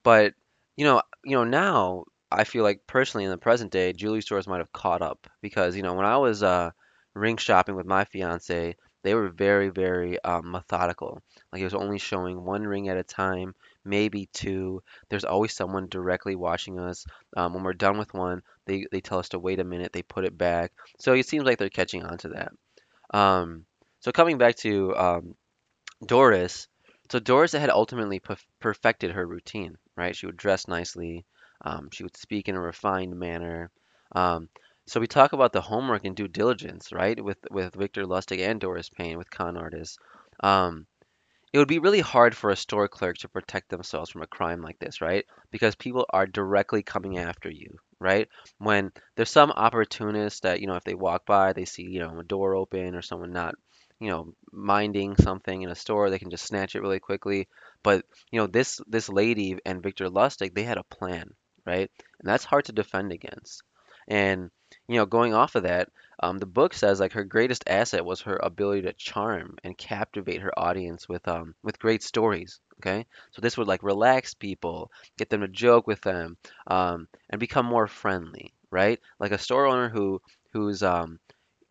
but 0.04 0.34
you 0.78 0.86
know, 0.86 1.02
you 1.24 1.36
know 1.36 1.44
now 1.44 2.06
I 2.32 2.44
feel 2.46 2.64
like 2.64 2.88
personally 2.88 3.26
in 3.26 3.32
the 3.32 3.38
present 3.38 3.72
day, 3.72 3.94
jewelry 3.94 4.22
stores 4.22 4.48
might 4.48 4.60
have 4.60 4.74
caught 4.74 5.02
up 5.02 5.28
because 5.42 5.76
you 5.76 5.84
know 5.84 5.94
when 5.94 6.06
I 6.06 6.18
was 6.18 6.44
uh, 6.44 6.72
ring 7.14 7.38
shopping 7.38 7.76
with 7.76 7.86
my 7.86 8.06
fiance, 8.06 8.76
they 9.04 9.14
were 9.14 9.30
very 9.30 9.70
very 9.70 10.22
um, 10.24 10.52
methodical. 10.52 11.22
Like 11.52 11.62
it 11.62 11.66
was 11.66 11.74
only 11.74 12.00
showing 12.00 12.44
one 12.44 12.64
ring 12.64 12.90
at 12.90 12.98
a 12.98 13.04
time, 13.04 13.54
maybe 13.86 14.28
two. 14.34 14.82
There's 15.10 15.26
always 15.26 15.54
someone 15.54 15.88
directly 15.90 16.36
watching 16.36 16.80
us. 16.80 17.06
Um, 17.38 17.54
when 17.54 17.64
we're 17.64 17.74
done 17.74 17.98
with 17.98 18.14
one, 18.14 18.42
they 18.66 18.86
they 18.92 19.02
tell 19.02 19.20
us 19.20 19.30
to 19.30 19.40
wait 19.40 19.60
a 19.60 19.64
minute. 19.64 19.94
They 19.94 20.04
put 20.04 20.26
it 20.26 20.38
back. 20.38 20.72
So 21.00 21.14
it 21.14 21.28
seems 21.28 21.46
like 21.46 21.58
they're 21.58 21.70
catching 21.70 22.04
on 22.04 22.18
to 22.20 22.30
that. 22.30 22.52
Um, 23.14 23.66
so 24.00 24.12
coming 24.12 24.38
back 24.38 24.56
to 24.58 24.96
um, 24.96 25.36
Doris, 26.06 26.68
so 27.12 27.20
Doris 27.20 27.52
had 27.54 27.70
ultimately 27.70 28.20
perf- 28.20 28.46
perfected 28.60 29.12
her 29.12 29.26
routine, 29.26 29.78
right? 29.96 30.16
She 30.16 30.26
would 30.26 30.38
dress 30.38 30.68
nicely, 30.68 31.26
um, 31.62 31.90
she 31.92 32.04
would 32.04 32.18
speak 32.18 32.50
in 32.50 32.56
a 32.56 32.62
refined 32.62 33.18
manner. 33.18 33.72
Um, 34.14 34.50
so 34.88 35.00
we 35.00 35.08
talk 35.08 35.34
about 35.34 35.54
the 35.54 35.62
homework 35.62 36.06
and 36.06 36.16
due 36.16 36.28
diligence, 36.28 36.92
right? 36.92 37.22
With 37.24 37.38
with 37.52 37.76
Victor 37.76 38.06
Lustig 38.06 38.40
and 38.40 38.60
Doris 38.60 38.90
Payne 38.90 39.18
with 39.18 39.30
con 39.30 39.58
artists. 39.58 39.98
Um, 40.42 40.88
it 41.54 41.60
would 41.60 41.68
be 41.68 41.80
really 41.80 42.00
hard 42.02 42.36
for 42.36 42.50
a 42.50 42.56
store 42.56 42.88
clerk 42.88 43.18
to 43.20 43.30
protect 43.30 43.70
themselves 43.70 44.10
from 44.10 44.24
a 44.24 44.28
crime 44.28 44.62
like 44.62 44.80
this, 44.80 45.02
right? 45.02 45.26
Because 45.52 45.76
people 45.76 46.06
are 46.10 46.26
directly 46.26 46.82
coming 46.84 47.18
after 47.20 47.50
you, 47.50 47.78
right? 48.00 48.28
When 48.58 48.92
there's 49.16 49.30
some 49.30 49.52
opportunist 49.52 50.44
that, 50.44 50.62
you 50.62 50.68
know, 50.68 50.76
if 50.76 50.84
they 50.84 50.96
walk 50.96 51.26
by, 51.28 51.54
they 51.54 51.66
see, 51.66 51.84
you 51.84 52.00
know, 52.00 52.20
a 52.20 52.24
door 52.24 52.56
open 52.56 52.96
or 52.96 53.02
someone 53.04 53.32
not, 53.34 53.56
you 54.00 54.10
know, 54.10 54.34
minding 54.52 55.16
something 55.16 55.62
in 55.62 55.70
a 55.70 55.76
store, 55.76 56.10
they 56.10 56.20
can 56.20 56.32
just 56.32 56.46
snatch 56.46 56.76
it 56.76 56.82
really 56.82 57.00
quickly. 57.00 57.48
But, 57.84 58.04
you 58.32 58.40
know, 58.40 58.48
this 58.48 58.82
this 58.88 59.08
lady 59.10 59.58
and 59.66 59.84
Victor 59.84 60.10
Lustig, 60.10 60.56
they 60.56 60.64
had 60.64 60.80
a 60.80 60.84
plan, 60.84 61.30
right? 61.66 61.90
And 62.20 62.28
that's 62.28 62.46
hard 62.46 62.66
to 62.66 62.72
defend 62.74 63.12
against. 63.12 63.62
And, 64.08 64.50
you 64.88 64.98
know, 64.98 65.06
going 65.06 65.34
off 65.34 65.56
of 65.56 65.64
that, 65.64 65.90
um, 66.22 66.38
the 66.38 66.46
book 66.46 66.74
says 66.74 67.00
like 67.00 67.14
her 67.14 67.24
greatest 67.24 67.64
asset 67.68 68.06
was 68.06 68.22
her 68.22 68.40
ability 68.42 68.84
to 68.84 68.94
charm 68.94 69.58
and 69.64 69.78
captivate 69.78 70.42
her 70.42 70.58
audience 70.58 71.08
with 71.08 71.28
um 71.28 71.56
with 71.64 71.80
great 71.80 72.04
stories. 72.04 72.60
Okay, 72.80 73.06
so 73.32 73.42
this 73.42 73.58
would 73.58 73.68
like 73.68 73.84
relax 73.84 74.34
people, 74.34 74.92
get 75.18 75.30
them 75.30 75.42
to 75.42 75.48
joke 75.48 75.88
with 75.88 76.02
them, 76.02 76.38
um, 76.68 77.08
and 77.30 77.40
become 77.40 77.66
more 77.66 77.88
friendly, 77.88 78.54
right? 78.72 79.00
Like 79.20 79.32
a 79.32 79.38
store 79.38 79.66
owner 79.68 79.90
who 79.90 80.22
who's 80.52 80.84
um 80.84 81.20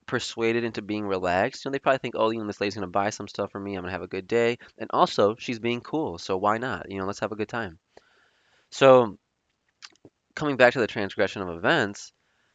persuaded 0.06 0.64
into 0.64 0.82
being 0.82 1.06
relaxed, 1.06 1.64
you 1.64 1.70
know, 1.70 1.72
they 1.72 1.78
probably 1.78 1.98
think, 1.98 2.14
oh, 2.16 2.30
you 2.30 2.40
know, 2.40 2.46
this 2.46 2.60
lady's 2.60 2.74
gonna 2.74 2.86
buy 2.86 3.10
some 3.10 3.28
stuff 3.28 3.50
for 3.50 3.60
me, 3.60 3.74
I'm 3.74 3.82
gonna 3.82 3.92
have 3.92 4.02
a 4.02 4.08
good 4.08 4.26
day, 4.26 4.58
and 4.78 4.90
also 4.92 5.36
she's 5.38 5.58
being 5.58 5.80
cool, 5.80 6.18
so 6.18 6.36
why 6.36 6.58
not? 6.58 6.90
You 6.90 6.98
know, 6.98 7.06
let's 7.06 7.20
have 7.20 7.32
a 7.32 7.36
good 7.36 7.48
time. 7.48 7.78
So 8.70 9.18
coming 10.34 10.56
back 10.56 10.72
to 10.74 10.80
the 10.80 10.86
transgression 10.86 11.42
of 11.42 11.50
events, 11.50 12.12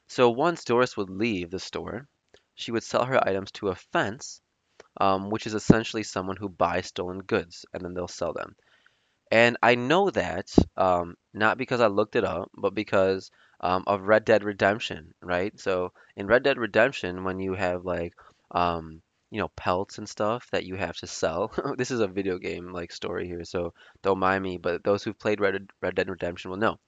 so 0.08 0.30
once 0.30 0.63
Doris 0.63 0.98
would 0.98 1.10
leave 1.10 1.52
the 1.52 1.60
store, 1.60 2.08
she 2.56 2.72
would 2.72 2.84
sell 2.84 3.06
her 3.06 3.28
items 3.28 3.52
to 3.54 3.70
a 3.70 3.76
fence, 3.76 4.41
um, 5.00 5.30
which 5.30 5.46
is 5.46 5.54
essentially 5.54 6.04
someone 6.04 6.38
who 6.38 6.50
buys 6.50 6.88
stolen 6.88 7.20
goods 7.20 7.65
and 7.74 7.84
then 7.84 7.93
they'll 7.93 8.08
sell 8.08 8.34
them. 8.34 8.56
And 9.32 9.58
I 9.62 9.76
know 9.76 10.10
that 10.12 10.56
um, 10.78 11.17
not 11.34 11.58
because 11.58 11.82
I 11.82 11.88
looked 11.88 12.15
it 12.15 12.24
up, 12.24 12.50
but 12.56 12.74
because 12.74 13.30
um, 13.60 13.84
of 13.88 14.02
Red 14.04 14.26
Dead 14.26 14.43
Redemption, 14.43 15.13
right? 15.22 15.58
So 15.60 15.91
in 16.15 16.28
Red 16.28 16.43
Dead 16.43 16.58
Redemption, 16.58 17.24
when 17.24 17.39
you 17.39 17.54
have 17.54 17.86
like 17.86 18.13
um, 18.52 19.02
you 19.30 19.39
know 19.39 19.50
pelts 19.50 19.98
and 19.98 20.08
stuff 20.08 20.50
that 20.52 20.65
you 20.65 20.76
have 20.76 20.96
to 20.98 21.08
sell, 21.08 21.52
this 21.78 21.91
is 21.91 22.00
a 22.00 22.08
video 22.08 22.38
game 22.38 22.72
like 22.72 22.91
story 22.91 23.28
here, 23.28 23.43
so 23.43 23.74
don't 24.02 24.20
mind 24.20 24.43
me. 24.43 24.58
But 24.58 24.84
those 24.84 25.04
who've 25.04 25.20
played 25.20 25.41
Red, 25.41 25.70
Red 25.82 25.96
Dead 25.96 26.10
Redemption 26.10 26.52
will 26.52 26.58
know 26.58 26.80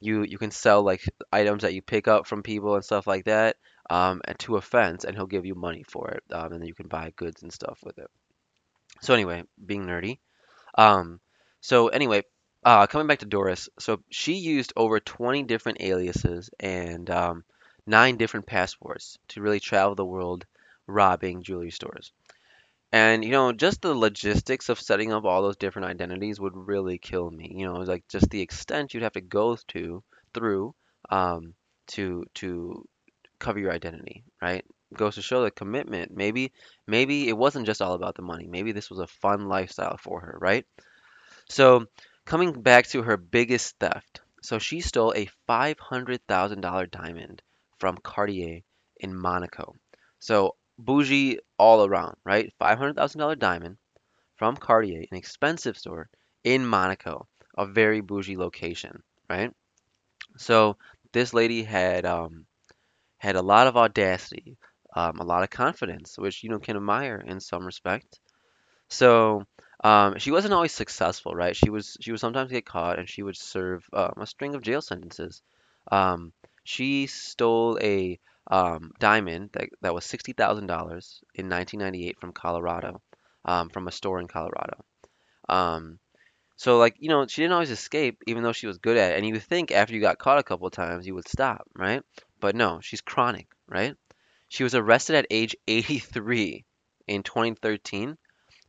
you 0.00 0.22
you 0.22 0.38
can 0.38 0.50
sell 0.50 0.82
like 0.82 1.02
items 1.32 1.62
that 1.62 1.74
you 1.74 1.82
pick 1.82 2.08
up 2.08 2.26
from 2.26 2.42
people 2.42 2.74
and 2.74 2.84
stuff 2.84 3.06
like 3.06 3.24
that 3.24 3.56
um, 3.88 4.20
and 4.24 4.38
to 4.38 4.56
a 4.56 4.60
fence 4.60 5.04
and 5.04 5.16
he'll 5.16 5.26
give 5.26 5.46
you 5.46 5.54
money 5.54 5.84
for 5.88 6.10
it 6.10 6.22
um, 6.32 6.52
and 6.52 6.60
then 6.60 6.68
you 6.68 6.74
can 6.74 6.88
buy 6.88 7.12
goods 7.16 7.42
and 7.42 7.52
stuff 7.52 7.78
with 7.82 7.98
it. 7.98 8.10
So 9.00 9.14
anyway 9.14 9.44
being 9.64 9.86
nerdy 9.86 10.18
um, 10.76 11.20
so 11.60 11.88
anyway 11.88 12.22
uh, 12.64 12.86
coming 12.86 13.06
back 13.06 13.20
to 13.20 13.26
doris 13.26 13.68
so 13.78 14.00
she 14.10 14.34
used 14.34 14.72
over 14.76 15.00
20 15.00 15.44
different 15.44 15.80
aliases 15.80 16.50
and 16.58 17.08
um, 17.10 17.44
nine 17.86 18.16
different 18.16 18.46
passports 18.46 19.18
to 19.28 19.40
really 19.40 19.60
travel 19.60 19.94
the 19.94 20.04
world 20.04 20.44
robbing 20.86 21.42
jewelry 21.42 21.70
stores 21.70 22.12
and 22.92 23.24
you 23.24 23.30
know, 23.30 23.52
just 23.52 23.82
the 23.82 23.94
logistics 23.94 24.68
of 24.68 24.80
setting 24.80 25.12
up 25.12 25.24
all 25.24 25.42
those 25.42 25.56
different 25.56 25.88
identities 25.88 26.40
would 26.40 26.56
really 26.56 26.98
kill 26.98 27.30
me. 27.30 27.52
You 27.56 27.66
know, 27.66 27.74
like 27.80 28.06
just 28.08 28.30
the 28.30 28.40
extent 28.40 28.94
you'd 28.94 29.02
have 29.02 29.12
to 29.12 29.20
go 29.20 29.56
to 29.68 30.02
through 30.34 30.74
um, 31.10 31.54
to 31.88 32.24
to 32.34 32.86
cover 33.38 33.58
your 33.58 33.72
identity, 33.72 34.24
right? 34.42 34.64
Goes 34.94 35.16
to 35.16 35.22
show 35.22 35.42
the 35.42 35.50
commitment. 35.50 36.12
Maybe 36.14 36.52
maybe 36.86 37.28
it 37.28 37.36
wasn't 37.36 37.66
just 37.66 37.82
all 37.82 37.94
about 37.94 38.14
the 38.16 38.22
money. 38.22 38.46
Maybe 38.48 38.72
this 38.72 38.90
was 38.90 39.00
a 39.00 39.06
fun 39.06 39.48
lifestyle 39.48 39.96
for 39.98 40.20
her, 40.20 40.38
right? 40.40 40.66
So 41.48 41.86
coming 42.24 42.52
back 42.62 42.86
to 42.88 43.02
her 43.02 43.16
biggest 43.16 43.76
theft. 43.80 44.20
So 44.42 44.58
she 44.60 44.80
stole 44.80 45.12
a 45.16 45.28
$500,000 45.48 46.86
diamond 46.86 47.42
from 47.78 47.98
Cartier 47.98 48.60
in 48.98 49.14
Monaco. 49.14 49.74
So 50.20 50.54
bougie 50.78 51.38
all 51.58 51.84
around, 51.84 52.16
right? 52.24 52.52
$500,000 52.58 53.38
diamond 53.38 53.78
from 54.36 54.56
Cartier, 54.56 55.04
an 55.10 55.16
expensive 55.18 55.78
store 55.78 56.10
in 56.44 56.66
Monaco, 56.66 57.28
a 57.56 57.66
very 57.66 58.00
bougie 58.00 58.36
location, 58.36 59.02
right? 59.30 59.52
So 60.38 60.76
this 61.12 61.34
lady 61.34 61.62
had 61.62 62.06
um, 62.06 62.46
had 63.18 63.36
a 63.36 63.42
lot 63.42 63.66
of 63.66 63.76
audacity, 63.76 64.58
um, 64.94 65.18
a 65.20 65.24
lot 65.24 65.42
of 65.42 65.50
confidence, 65.50 66.18
which 66.18 66.42
you 66.42 66.50
know 66.50 66.58
can 66.58 66.76
admire 66.76 67.22
in 67.26 67.40
some 67.40 67.64
respect. 67.66 68.20
So 68.88 69.44
um, 69.84 70.18
she 70.18 70.30
wasn't 70.30 70.54
always 70.54 70.72
successful, 70.72 71.34
right? 71.34 71.56
She 71.56 71.70
was 71.70 71.96
she 72.00 72.10
would 72.10 72.20
sometimes 72.20 72.50
get 72.50 72.66
caught, 72.66 72.98
and 72.98 73.08
she 73.08 73.22
would 73.22 73.36
serve 73.36 73.88
um, 73.92 74.14
a 74.18 74.26
string 74.26 74.54
of 74.54 74.62
jail 74.62 74.82
sentences. 74.82 75.42
Um, 75.90 76.32
she 76.64 77.06
stole 77.06 77.78
a 77.80 78.18
um, 78.48 78.92
diamond 78.98 79.50
that, 79.52 79.68
that 79.82 79.94
was 79.94 80.04
sixty 80.04 80.32
thousand 80.32 80.66
dollars 80.66 81.22
in 81.34 81.48
1998 81.48 82.18
from 82.20 82.32
Colorado, 82.32 83.02
um, 83.44 83.68
from 83.70 83.88
a 83.88 83.92
store 83.92 84.20
in 84.20 84.28
Colorado. 84.28 84.84
Um, 85.48 85.98
so 86.56 86.78
like 86.78 86.96
you 86.98 87.08
know 87.08 87.26
she 87.26 87.42
didn't 87.42 87.54
always 87.54 87.70
escape, 87.70 88.22
even 88.26 88.42
though 88.42 88.52
she 88.52 88.66
was 88.66 88.78
good 88.78 88.96
at 88.96 89.12
it. 89.12 89.16
And 89.16 89.26
you 89.26 89.34
would 89.34 89.42
think 89.42 89.72
after 89.72 89.94
you 89.94 90.00
got 90.00 90.18
caught 90.18 90.38
a 90.38 90.42
couple 90.42 90.66
of 90.66 90.72
times 90.72 91.06
you 91.06 91.14
would 91.14 91.28
stop, 91.28 91.68
right? 91.76 92.02
But 92.40 92.56
no, 92.56 92.80
she's 92.80 93.00
chronic, 93.00 93.48
right? 93.68 93.96
She 94.48 94.64
was 94.64 94.74
arrested 94.74 95.16
at 95.16 95.26
age 95.30 95.56
83 95.68 96.64
in 97.06 97.22
2013 97.22 98.16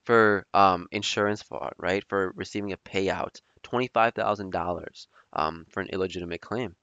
for 0.04 0.46
um, 0.54 0.88
insurance 0.92 1.44
fraud, 1.44 1.74
right? 1.78 2.04
For 2.08 2.32
receiving 2.36 2.72
a 2.72 2.78
payout, 2.78 3.42
$25,000 3.64 5.08
um, 5.34 5.66
for 5.70 5.82
an 5.82 5.90
illegitimate 5.90 6.42
claim. 6.42 6.76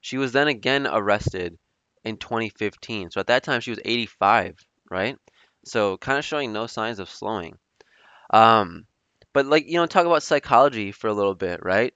She 0.00 0.16
was 0.16 0.32
then 0.32 0.48
again 0.48 0.86
arrested 0.86 1.58
in 2.06 2.16
2015. 2.16 3.10
So 3.10 3.20
at 3.20 3.26
that 3.26 3.42
time 3.42 3.60
she 3.60 3.70
was 3.70 3.80
85, 3.84 4.56
right? 4.90 5.18
So 5.64 5.96
kind 5.98 6.18
of 6.18 6.24
showing 6.24 6.52
no 6.52 6.66
signs 6.66 7.00
of 7.00 7.10
slowing. 7.10 7.58
Um, 8.30 8.86
but 9.32 9.46
like, 9.46 9.66
you 9.66 9.74
know, 9.74 9.86
talk 9.86 10.06
about 10.06 10.22
psychology 10.22 10.92
for 10.92 11.08
a 11.08 11.14
little 11.14 11.34
bit, 11.34 11.60
right? 11.62 11.92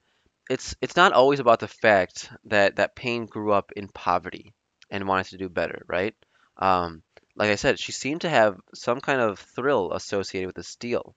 It's 0.50 0.74
it's 0.80 0.96
not 0.96 1.12
always 1.12 1.38
about 1.38 1.60
the 1.60 1.68
fact 1.68 2.28
that 2.46 2.76
that 2.76 2.96
Payne 2.96 3.26
grew 3.26 3.52
up 3.52 3.70
in 3.76 3.88
poverty 3.88 4.52
and 4.90 5.06
wanted 5.06 5.26
to 5.28 5.38
do 5.38 5.48
better, 5.48 5.84
right? 5.86 6.14
Um, 6.56 7.02
like 7.36 7.50
I 7.50 7.54
said, 7.54 7.78
she 7.78 7.92
seemed 7.92 8.22
to 8.22 8.28
have 8.28 8.58
some 8.74 9.00
kind 9.00 9.20
of 9.20 9.38
thrill 9.38 9.92
associated 9.92 10.48
with 10.48 10.56
the 10.56 10.64
steal, 10.64 11.14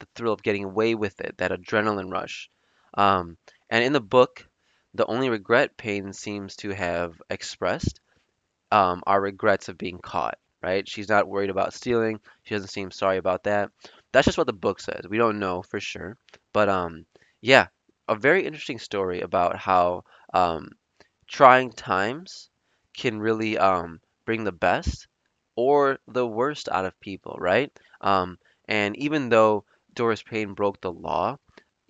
the 0.00 0.06
thrill 0.14 0.34
of 0.34 0.42
getting 0.42 0.64
away 0.64 0.94
with 0.94 1.20
it, 1.20 1.38
that 1.38 1.50
adrenaline 1.50 2.12
rush. 2.12 2.50
Um, 2.92 3.38
and 3.70 3.82
in 3.82 3.94
the 3.94 4.00
book, 4.00 4.46
the 4.92 5.06
only 5.06 5.30
regret 5.30 5.78
Payne 5.78 6.12
seems 6.12 6.56
to 6.56 6.70
have 6.70 7.20
expressed 7.30 8.00
um, 8.74 9.02
are 9.06 9.20
regrets 9.20 9.68
of 9.68 9.78
being 9.78 9.98
caught, 10.00 10.38
right? 10.62 10.88
She's 10.88 11.08
not 11.08 11.28
worried 11.28 11.50
about 11.50 11.74
stealing. 11.74 12.20
She 12.44 12.54
doesn't 12.54 12.70
seem 12.70 12.90
sorry 12.90 13.18
about 13.18 13.44
that. 13.44 13.70
That's 14.12 14.26
just 14.26 14.38
what 14.38 14.46
the 14.48 14.52
book 14.52 14.80
says. 14.80 15.06
We 15.08 15.18
don't 15.18 15.38
know 15.38 15.62
for 15.62 15.80
sure. 15.80 16.16
But 16.52 16.68
um, 16.68 17.06
yeah, 17.40 17.68
a 18.08 18.16
very 18.16 18.44
interesting 18.46 18.78
story 18.78 19.20
about 19.20 19.56
how 19.58 20.04
um, 20.34 20.70
trying 21.28 21.72
times 21.72 22.50
can 22.96 23.20
really 23.20 23.58
um, 23.58 24.00
bring 24.24 24.44
the 24.44 24.52
best 24.52 25.06
or 25.56 25.98
the 26.08 26.26
worst 26.26 26.68
out 26.70 26.84
of 26.84 26.98
people, 27.00 27.36
right? 27.38 27.70
Um, 28.00 28.38
and 28.68 28.96
even 28.96 29.28
though 29.28 29.64
Doris 29.94 30.22
Payne 30.22 30.54
broke 30.54 30.80
the 30.80 30.92
law, 30.92 31.38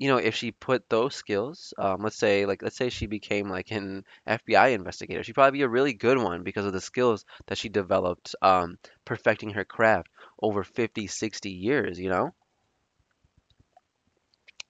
you 0.05 0.11
know, 0.11 0.19
if 0.19 0.35
she 0.35 0.51
put 0.51 0.91
those 0.91 1.15
skills, 1.15 1.73
um, 1.79 2.03
let's 2.03 2.19
say, 2.19 2.45
like, 2.45 2.63
let's 2.63 2.77
say 2.77 2.91
she 2.91 3.07
became 3.07 3.49
like 3.49 3.71
an 3.71 4.05
FBI 4.29 4.75
investigator, 4.75 5.23
she'd 5.23 5.33
probably 5.33 5.61
be 5.61 5.63
a 5.63 5.69
really 5.69 5.95
good 5.95 6.19
one 6.19 6.43
because 6.43 6.67
of 6.67 6.75
the 6.75 6.81
skills 6.83 7.25
that 7.47 7.57
she 7.57 7.71
developed, 7.71 8.35
um, 8.43 8.77
perfecting 9.07 9.49
her 9.49 9.65
craft 9.65 10.11
over 10.43 10.63
50, 10.63 11.07
60 11.07 11.51
years, 11.51 11.99
you 11.99 12.11
know? 12.11 12.35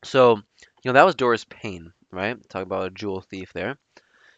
So, 0.05 0.37
you 0.37 0.43
know, 0.85 0.93
that 0.93 1.05
was 1.05 1.17
Doris 1.17 1.45
Payne, 1.45 1.93
right? 2.13 2.37
Talk 2.49 2.63
about 2.63 2.87
a 2.87 2.91
jewel 2.91 3.21
thief 3.21 3.53
there. 3.53 3.77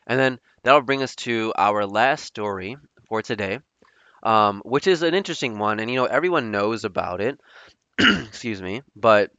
And 0.07 0.19
then 0.19 0.41
that'll 0.63 0.81
bring 0.81 1.03
us 1.03 1.15
to 1.17 1.53
our 1.59 1.85
last 1.85 2.25
story 2.25 2.79
for 3.07 3.21
today, 3.21 3.59
um, 4.23 4.63
which 4.65 4.87
is 4.87 5.03
an 5.03 5.13
interesting 5.13 5.59
one. 5.59 5.79
And, 5.79 5.91
you 5.91 5.97
know, 5.97 6.07
everyone 6.07 6.51
knows 6.51 6.87
about 6.87 7.21
it, 7.21 7.39
excuse 7.99 8.63
me, 8.63 8.81
but 8.97 9.31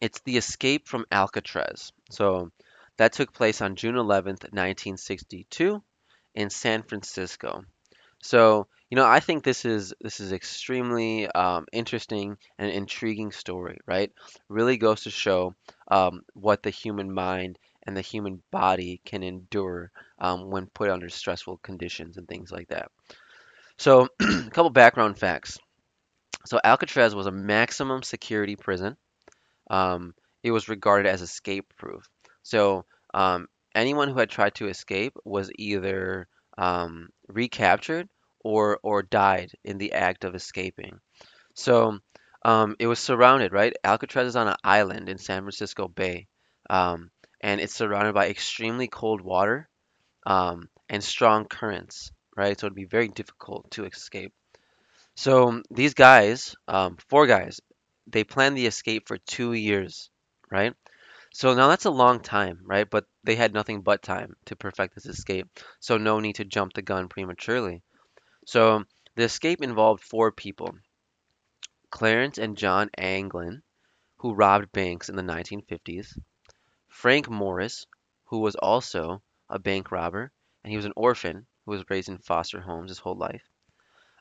it's 0.00 0.20
the 0.20 0.36
escape 0.36 0.88
from 0.88 1.06
Alcatraz. 1.10 1.92
So 2.10 2.50
that 2.96 3.12
took 3.12 3.32
place 3.32 3.60
on 3.60 3.76
June 3.76 3.96
11th, 3.96 4.44
1962 4.52 5.82
in 6.34 6.50
San 6.50 6.82
Francisco. 6.82 7.64
So, 8.22 8.68
you 8.90 8.96
know, 8.96 9.04
I 9.04 9.20
think 9.20 9.44
this 9.44 9.64
is 9.64 9.92
this 10.00 10.18
is 10.18 10.32
extremely 10.32 11.26
um, 11.26 11.66
interesting 11.72 12.38
and 12.58 12.70
intriguing 12.70 13.32
story, 13.32 13.78
right? 13.86 14.10
Really 14.48 14.78
goes 14.78 15.02
to 15.02 15.10
show 15.10 15.54
um, 15.88 16.22
what 16.32 16.62
the 16.62 16.70
human 16.70 17.12
mind 17.12 17.58
and 17.86 17.94
the 17.94 18.00
human 18.00 18.42
body 18.50 19.02
can 19.04 19.22
endure 19.22 19.90
um, 20.18 20.50
when 20.50 20.66
put 20.66 20.88
under 20.88 21.10
stressful 21.10 21.58
conditions 21.58 22.16
and 22.16 22.26
things 22.26 22.50
like 22.50 22.68
that. 22.68 22.90
So, 23.76 24.08
a 24.22 24.26
couple 24.50 24.70
background 24.70 25.18
facts. 25.18 25.58
So, 26.46 26.58
Alcatraz 26.64 27.14
was 27.14 27.26
a 27.26 27.32
maximum 27.32 28.02
security 28.02 28.56
prison. 28.56 28.96
Um, 29.70 30.14
it 30.42 30.50
was 30.50 30.68
regarded 30.68 31.08
as 31.08 31.22
escape 31.22 31.72
proof. 31.76 32.08
So, 32.42 32.84
um, 33.14 33.46
anyone 33.74 34.08
who 34.08 34.18
had 34.18 34.30
tried 34.30 34.54
to 34.56 34.68
escape 34.68 35.14
was 35.24 35.50
either 35.58 36.28
um, 36.58 37.08
recaptured 37.28 38.08
or 38.40 38.78
or 38.82 39.02
died 39.02 39.50
in 39.64 39.78
the 39.78 39.92
act 39.94 40.24
of 40.24 40.34
escaping. 40.34 41.00
So 41.54 41.98
um, 42.44 42.76
it 42.78 42.86
was 42.86 42.98
surrounded, 42.98 43.52
right? 43.52 43.72
Alcatraz 43.82 44.28
is 44.28 44.36
on 44.36 44.48
an 44.48 44.56
island 44.62 45.08
in 45.08 45.18
San 45.18 45.42
Francisco 45.42 45.88
Bay, 45.88 46.26
um, 46.68 47.10
and 47.40 47.60
it's 47.60 47.74
surrounded 47.74 48.14
by 48.14 48.28
extremely 48.28 48.86
cold 48.86 49.22
water 49.22 49.68
um, 50.26 50.68
and 50.88 51.02
strong 51.02 51.46
currents, 51.46 52.10
right? 52.36 52.58
So 52.58 52.66
it'd 52.66 52.76
be 52.76 52.84
very 52.84 53.08
difficult 53.08 53.70
to 53.72 53.86
escape. 53.86 54.32
So 55.16 55.62
these 55.70 55.94
guys, 55.94 56.54
um, 56.68 56.98
four 57.08 57.26
guys, 57.26 57.60
they 58.06 58.24
planned 58.24 58.56
the 58.56 58.66
escape 58.66 59.08
for 59.08 59.18
two 59.18 59.52
years, 59.52 60.10
right? 60.50 60.74
So 61.32 61.54
now 61.54 61.68
that's 61.68 61.84
a 61.84 61.90
long 61.90 62.20
time, 62.20 62.60
right? 62.64 62.88
But 62.88 63.06
they 63.24 63.34
had 63.34 63.52
nothing 63.52 63.82
but 63.82 64.02
time 64.02 64.36
to 64.46 64.56
perfect 64.56 64.94
this 64.94 65.06
escape, 65.06 65.48
so 65.80 65.96
no 65.96 66.20
need 66.20 66.36
to 66.36 66.44
jump 66.44 66.74
the 66.74 66.82
gun 66.82 67.08
prematurely. 67.08 67.82
So 68.46 68.84
the 69.16 69.24
escape 69.24 69.62
involved 69.62 70.04
four 70.04 70.32
people 70.32 70.74
Clarence 71.90 72.38
and 72.38 72.56
John 72.56 72.90
Anglin, 72.98 73.62
who 74.16 74.34
robbed 74.34 74.72
banks 74.72 75.08
in 75.08 75.16
the 75.16 75.22
1950s, 75.22 76.18
Frank 76.88 77.28
Morris, 77.30 77.86
who 78.24 78.40
was 78.40 78.56
also 78.56 79.22
a 79.48 79.58
bank 79.58 79.90
robber, 79.90 80.32
and 80.62 80.70
he 80.70 80.76
was 80.76 80.86
an 80.86 80.92
orphan 80.96 81.46
who 81.64 81.72
was 81.72 81.88
raised 81.88 82.08
in 82.08 82.18
foster 82.18 82.60
homes 82.60 82.90
his 82.90 82.98
whole 82.98 83.16
life. 83.16 83.48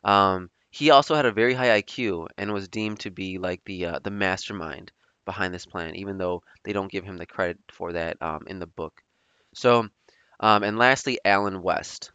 Um, 0.03 0.51
he 0.73 0.89
also 0.89 1.13
had 1.13 1.27
a 1.27 1.31
very 1.31 1.53
high 1.53 1.79
IQ 1.83 2.29
and 2.35 2.51
was 2.51 2.67
deemed 2.67 3.01
to 3.01 3.11
be 3.11 3.37
like 3.37 3.63
the 3.63 3.85
uh, 3.85 3.99
the 3.99 4.09
mastermind 4.09 4.91
behind 5.23 5.53
this 5.53 5.67
plan, 5.67 5.95
even 5.95 6.17
though 6.17 6.41
they 6.63 6.73
don't 6.73 6.91
give 6.91 7.03
him 7.03 7.17
the 7.17 7.27
credit 7.27 7.59
for 7.71 7.93
that 7.93 8.19
um, 8.23 8.45
in 8.47 8.57
the 8.57 8.65
book. 8.65 9.03
So, 9.53 9.87
um, 10.39 10.63
and 10.63 10.79
lastly, 10.79 11.19
Alan 11.23 11.61
West. 11.61 12.11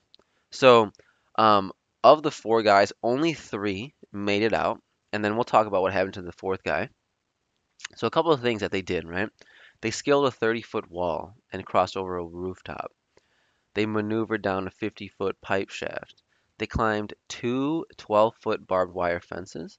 So, 0.50 0.90
um, 1.36 1.70
of 2.02 2.24
the 2.24 2.32
four 2.32 2.64
guys, 2.64 2.92
only 3.00 3.32
three 3.32 3.94
made 4.12 4.42
it 4.42 4.52
out, 4.52 4.82
and 5.12 5.24
then 5.24 5.36
we'll 5.36 5.44
talk 5.44 5.68
about 5.68 5.82
what 5.82 5.92
happened 5.92 6.14
to 6.14 6.22
the 6.22 6.32
fourth 6.32 6.64
guy. 6.64 6.88
So, 7.94 8.08
a 8.08 8.10
couple 8.10 8.32
of 8.32 8.40
things 8.42 8.62
that 8.62 8.72
they 8.72 8.82
did, 8.82 9.08
right? 9.08 9.30
They 9.82 9.92
scaled 9.92 10.26
a 10.26 10.32
30 10.32 10.62
foot 10.62 10.90
wall 10.90 11.36
and 11.52 11.64
crossed 11.64 11.96
over 11.96 12.16
a 12.16 12.26
rooftop. 12.26 12.90
They 13.74 13.86
maneuvered 13.86 14.42
down 14.42 14.66
a 14.66 14.72
50 14.72 15.06
foot 15.06 15.40
pipe 15.40 15.70
shaft. 15.70 16.24
They 16.58 16.66
climbed 16.66 17.14
two 17.28 17.86
12 17.96 18.34
foot 18.36 18.66
barbed 18.66 18.94
wire 18.94 19.20
fences. 19.20 19.78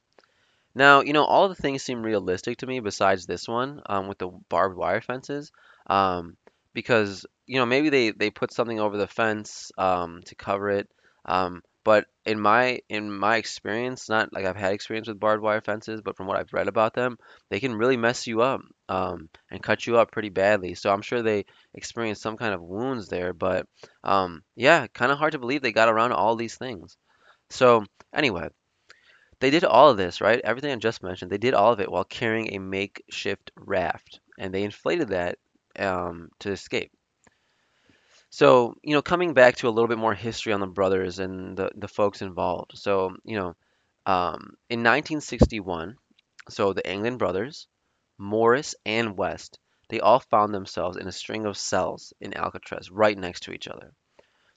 Now, 0.76 1.02
you 1.02 1.14
know, 1.14 1.26
all 1.26 1.50
the 1.50 1.56
things 1.56 1.84
seem 1.84 2.04
realistic 2.04 2.60
to 2.60 2.68
me 2.68 2.80
besides 2.80 3.26
this 3.26 3.48
one, 3.48 3.82
um, 3.88 4.08
with 4.08 4.18
the 4.20 4.30
barbed 4.50 4.78
wire 4.78 5.02
fences. 5.02 5.52
Um, 5.88 6.38
because, 6.74 7.26
you 7.48 7.58
know, 7.60 7.66
maybe 7.66 7.90
they, 7.90 8.12
they 8.12 8.30
put 8.30 8.54
something 8.54 8.80
over 8.80 8.98
the 8.98 9.08
fence, 9.08 9.72
um, 9.78 10.22
to 10.26 10.36
cover 10.36 10.70
it. 10.70 10.88
Um, 11.26 11.62
but 11.84 12.06
in 12.26 12.40
my 12.40 12.82
in 12.90 13.12
my 13.12 13.38
experience, 13.38 14.10
not 14.10 14.34
like 14.34 14.46
I've 14.46 14.56
had 14.56 14.74
experience 14.74 15.08
with 15.08 15.20
barbed 15.20 15.44
wire 15.44 15.62
fences, 15.62 16.02
but 16.02 16.18
from 16.18 16.28
what 16.28 16.38
I've 16.38 16.54
read 16.54 16.68
about 16.68 16.94
them, 16.94 17.18
they 17.50 17.60
can 17.60 17.76
really 17.76 17.98
mess 17.98 18.28
you 18.28 18.42
up, 18.42 18.62
um, 18.90 19.30
and 19.52 19.64
cut 19.64 19.88
you 19.88 19.98
up 19.98 20.12
pretty 20.12 20.30
badly. 20.30 20.76
So 20.76 20.92
I'm 20.92 21.02
sure 21.02 21.22
they 21.22 21.46
experienced 21.74 22.22
some 22.22 22.38
kind 22.38 22.54
of 22.54 22.62
wounds 22.62 23.08
there. 23.10 23.34
But, 23.34 23.68
um, 24.04 24.44
yeah, 24.56 24.88
kind 24.88 25.12
of 25.12 25.18
hard 25.18 25.34
to 25.34 25.40
believe 25.40 25.62
they 25.62 25.72
got 25.72 25.90
around 25.90 26.12
all 26.14 26.36
these 26.36 26.56
things. 26.56 26.98
So 27.50 27.84
anyway. 28.14 28.50
They 29.42 29.52
did 29.52 29.64
all 29.64 29.90
of 29.90 29.98
this, 29.98 30.22
right? 30.22 30.42
Everything 30.44 30.72
I 30.72 30.76
just 30.76 31.02
mentioned, 31.02 31.32
they 31.32 31.38
did 31.38 31.54
all 31.54 31.72
of 31.72 31.80
it 31.80 31.90
while 31.90 32.04
carrying 32.04 32.54
a 32.54 32.60
makeshift 32.60 33.52
raft, 33.56 34.20
and 34.38 34.54
they 34.54 34.64
inflated 34.64 35.10
that 35.10 35.38
um, 35.78 36.30
to 36.40 36.52
escape. 36.52 36.92
So, 38.32 38.76
you 38.84 38.94
know, 38.94 39.02
coming 39.02 39.34
back 39.34 39.58
to 39.58 39.68
a 39.68 39.72
little 39.72 39.88
bit 39.88 39.98
more 39.98 40.14
history 40.14 40.54
on 40.54 40.60
the 40.60 40.68
brothers 40.68 41.20
and 41.20 41.58
the, 41.58 41.72
the 41.76 41.88
folks 41.88 42.22
involved. 42.22 42.78
So, 42.78 43.16
you 43.24 43.38
know, 43.38 43.56
um, 44.06 44.56
in 44.70 44.84
1961, 44.84 45.98
so 46.50 46.74
the 46.74 46.86
Anglin 46.88 47.18
brothers, 47.18 47.68
Morris 48.18 48.76
and 48.86 49.18
West, 49.18 49.60
they 49.90 50.00
all 50.00 50.20
found 50.20 50.54
themselves 50.54 50.98
in 50.98 51.08
a 51.08 51.12
string 51.12 51.46
of 51.46 51.58
cells 51.58 52.14
in 52.22 52.36
Alcatraz 52.36 52.92
right 52.92 53.18
next 53.18 53.42
to 53.44 53.52
each 53.52 53.68
other. 53.68 53.94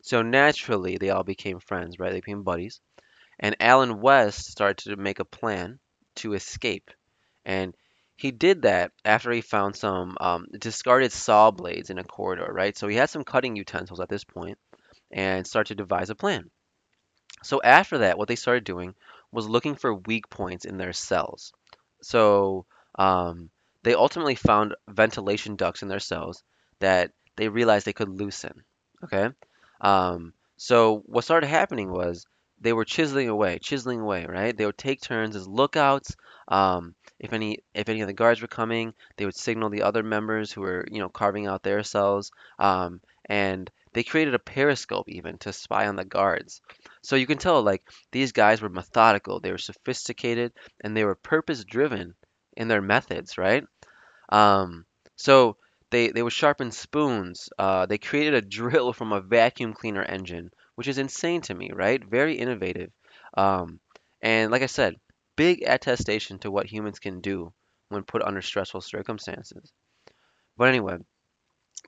So 0.02 0.22
naturally, 0.22 0.98
they 0.98 1.10
all 1.10 1.24
became 1.24 1.60
friends, 1.60 1.98
right? 1.98 2.12
They 2.12 2.20
became 2.20 2.42
buddies. 2.42 2.80
And 3.38 3.56
Alan 3.60 4.00
West 4.00 4.46
started 4.50 4.90
to 4.90 4.96
make 4.96 5.18
a 5.20 5.24
plan 5.24 5.80
to 6.16 6.34
escape. 6.34 6.90
And 7.44 7.74
he 8.22 8.30
did 8.30 8.62
that 8.62 8.92
after 9.04 9.32
he 9.32 9.40
found 9.40 9.74
some 9.74 10.16
um, 10.20 10.46
discarded 10.56 11.10
saw 11.10 11.50
blades 11.50 11.90
in 11.90 11.98
a 11.98 12.04
corridor, 12.04 12.48
right? 12.52 12.78
So 12.78 12.86
he 12.86 12.94
had 12.94 13.10
some 13.10 13.24
cutting 13.24 13.56
utensils 13.56 13.98
at 13.98 14.08
this 14.08 14.22
point 14.22 14.58
and 15.10 15.44
started 15.44 15.76
to 15.76 15.82
devise 15.82 16.08
a 16.08 16.14
plan. 16.14 16.48
So 17.42 17.60
after 17.60 17.98
that, 17.98 18.16
what 18.16 18.28
they 18.28 18.36
started 18.36 18.62
doing 18.62 18.94
was 19.32 19.48
looking 19.48 19.74
for 19.74 19.92
weak 19.92 20.30
points 20.30 20.64
in 20.64 20.76
their 20.76 20.92
cells. 20.92 21.52
So 22.00 22.64
um, 22.94 23.50
they 23.82 23.94
ultimately 23.94 24.36
found 24.36 24.76
ventilation 24.88 25.56
ducts 25.56 25.82
in 25.82 25.88
their 25.88 25.98
cells 25.98 26.44
that 26.78 27.10
they 27.34 27.48
realized 27.48 27.86
they 27.86 27.92
could 27.92 28.20
loosen. 28.20 28.62
Okay. 29.02 29.30
Um, 29.80 30.32
so 30.56 31.02
what 31.06 31.24
started 31.24 31.48
happening 31.48 31.90
was 31.90 32.24
they 32.62 32.72
were 32.72 32.84
chiseling 32.84 33.28
away, 33.28 33.58
chiseling 33.58 34.00
away, 34.00 34.26
right? 34.26 34.56
They 34.56 34.66
would 34.66 34.78
take 34.78 35.00
turns 35.00 35.36
as 35.36 35.48
lookouts. 35.48 36.16
Um, 36.48 36.94
if 37.18 37.32
any 37.32 37.58
if 37.74 37.88
any 37.88 38.00
of 38.00 38.06
the 38.06 38.12
guards 38.12 38.40
were 38.40 38.48
coming, 38.48 38.94
they 39.16 39.24
would 39.24 39.36
signal 39.36 39.70
the 39.70 39.82
other 39.82 40.02
members 40.02 40.52
who 40.52 40.60
were, 40.62 40.86
you 40.90 41.00
know, 41.00 41.08
carving 41.08 41.46
out 41.46 41.62
their 41.62 41.82
cells. 41.82 42.30
Um, 42.58 43.00
and 43.26 43.70
they 43.92 44.02
created 44.02 44.34
a 44.34 44.38
periscope 44.38 45.08
even 45.08 45.38
to 45.38 45.52
spy 45.52 45.86
on 45.86 45.96
the 45.96 46.04
guards. 46.04 46.60
So 47.02 47.16
you 47.16 47.26
can 47.26 47.38
tell 47.38 47.62
like 47.62 47.82
these 48.10 48.32
guys 48.32 48.62
were 48.62 48.68
methodical, 48.68 49.40
they 49.40 49.52
were 49.52 49.58
sophisticated, 49.58 50.52
and 50.80 50.96
they 50.96 51.04
were 51.04 51.14
purpose 51.14 51.64
driven 51.64 52.14
in 52.56 52.68
their 52.68 52.82
methods, 52.82 53.38
right? 53.38 53.64
Um, 54.28 54.86
so 55.16 55.56
they 55.90 56.08
they 56.08 56.22
would 56.22 56.32
sharpen 56.32 56.70
spoons. 56.70 57.50
Uh, 57.58 57.86
they 57.86 57.98
created 57.98 58.34
a 58.34 58.40
drill 58.56 58.92
from 58.92 59.12
a 59.12 59.20
vacuum 59.20 59.74
cleaner 59.74 60.02
engine, 60.02 60.50
which 60.74 60.88
is 60.88 60.98
insane 60.98 61.40
to 61.42 61.54
me, 61.54 61.70
right? 61.72 62.02
Very 62.04 62.36
innovative. 62.36 62.90
Um, 63.34 63.80
and 64.20 64.50
like 64.50 64.62
I 64.62 64.66
said, 64.66 64.96
big 65.36 65.62
attestation 65.66 66.38
to 66.40 66.50
what 66.50 66.66
humans 66.66 66.98
can 66.98 67.20
do 67.20 67.52
when 67.88 68.04
put 68.04 68.22
under 68.22 68.42
stressful 68.42 68.80
circumstances. 68.80 69.72
But 70.56 70.68
anyway, 70.68 70.98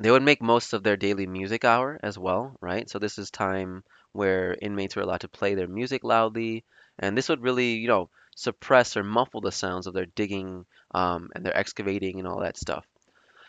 they 0.01 0.11
would 0.11 0.23
make 0.23 0.43
most 0.43 0.73
of 0.73 0.83
their 0.83 0.97
daily 0.97 1.27
music 1.27 1.65
hour 1.65 1.99
as 2.03 2.19
well, 2.19 2.57
right? 2.61 2.89
So 2.91 2.99
this 2.99 3.19
is 3.19 3.31
time 3.31 3.85
where 4.13 4.57
inmates 4.61 4.97
were 4.97 5.03
allowed 5.03 5.21
to 5.21 5.29
play 5.29 5.55
their 5.55 5.69
music 5.69 6.05
loudly, 6.05 6.65
and 6.99 7.17
this 7.17 7.29
would 7.29 7.43
really, 7.43 7.75
you 7.75 7.89
know, 7.89 8.11
suppress 8.37 8.97
or 8.97 9.05
muffle 9.05 9.41
the 9.41 9.53
sounds 9.53 9.87
of 9.87 9.95
their 9.95 10.07
digging 10.07 10.67
um, 10.95 11.31
and 11.35 11.45
their 11.45 11.57
excavating 11.57 12.19
and 12.19 12.27
all 12.27 12.41
that 12.41 12.57
stuff. 12.57 12.85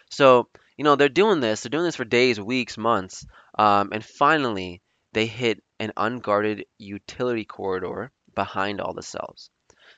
So, 0.10 0.48
you 0.78 0.84
know, 0.84 0.95
they're 0.95 1.10
doing 1.10 1.39
this, 1.39 1.62
they're 1.62 1.69
doing 1.69 1.86
this 1.86 1.95
for 1.95 2.06
days, 2.06 2.39
weeks, 2.39 2.78
months, 2.78 3.26
um, 3.58 3.89
and 3.91 4.06
finally 4.06 4.82
they 5.15 5.28
hit 5.28 5.63
an 5.80 5.93
unguarded 5.95 6.65
utility 6.78 7.45
corridor 7.45 8.12
behind 8.36 8.82
all 8.82 8.93
the 8.93 9.01
cells. 9.01 9.49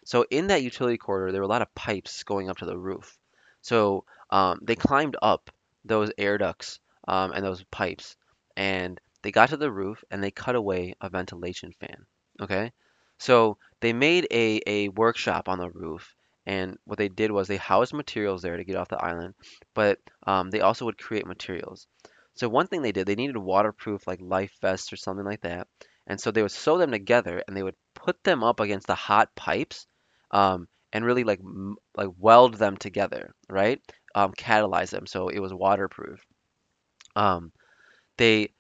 So 0.06 0.26
in 0.30 0.48
that 0.48 0.62
utility 0.62 0.98
corridor, 1.00 1.32
there 1.32 1.42
were 1.42 1.46
a 1.46 1.50
lot 1.50 1.64
of 1.64 1.74
pipes 1.74 2.24
going 2.24 2.52
up 2.52 2.58
to 2.58 2.68
the 2.68 2.78
roof. 2.78 3.18
So 3.62 4.06
um, 4.30 4.60
they 4.62 4.76
climbed 4.76 5.18
up 5.20 5.50
those 5.84 6.12
air 6.20 6.38
ducts 6.38 6.80
um, 7.08 7.32
and 7.32 7.44
those 7.44 7.64
pipes, 7.72 8.16
and 8.56 9.02
they 9.24 9.32
got 9.32 9.50
to 9.50 9.58
the 9.58 9.72
roof 9.72 10.04
and 10.12 10.24
they 10.24 10.30
cut 10.30 10.56
away 10.56 10.94
a 11.02 11.10
ventilation 11.10 11.74
fan. 11.80 12.06
Okay, 12.40 12.72
so 13.18 13.58
they 13.80 13.94
made 13.94 14.28
a, 14.30 14.62
a 14.68 14.90
workshop 14.90 15.50
on 15.50 15.58
the 15.58 15.72
roof, 15.72 16.16
and 16.46 16.78
what 16.86 17.00
they 17.00 17.10
did 17.10 17.32
was 17.32 17.48
they 17.48 17.58
housed 17.58 17.94
materials 17.94 18.44
there 18.44 18.58
to 18.58 18.64
get 18.64 18.76
off 18.76 18.90
the 18.90 19.04
island, 19.04 19.34
but 19.74 19.98
um, 20.28 20.52
they 20.52 20.62
also 20.62 20.86
would 20.86 21.00
create 21.00 21.26
materials. 21.26 21.88
So 22.38 22.50
one 22.50 22.68
thing 22.68 22.82
they 22.82 22.92
did, 22.94 23.08
they 23.08 23.16
needed 23.16 23.38
waterproof 23.38 24.08
like 24.08 24.20
life 24.22 24.54
vests 24.62 24.94
or 24.94 24.98
something 24.98 25.26
like 25.26 25.42
that, 25.42 25.68
and 26.08 26.20
so 26.22 26.32
they 26.32 26.42
would 26.42 26.52
sew 26.52 26.78
them 26.78 26.92
together 26.92 27.44
and 27.48 27.58
they 27.58 27.64
would 27.64 27.76
put 27.96 28.24
them 28.24 28.44
up 28.44 28.60
against 28.62 28.88
the 28.88 28.96
hot 28.96 29.36
pipes, 29.36 29.88
um, 30.32 30.68
and 30.94 31.06
really 31.06 31.24
like 31.26 31.40
m- 31.40 31.78
like 31.96 32.10
weld 32.18 32.56
them 32.56 32.78
together, 32.78 33.34
right? 33.50 33.82
Um, 34.16 34.34
catalyze 34.34 34.92
them 34.92 35.06
so 35.08 35.30
it 35.30 35.40
was 35.40 35.54
waterproof. 35.54 36.26
Um, 37.16 37.52
they 38.18 38.54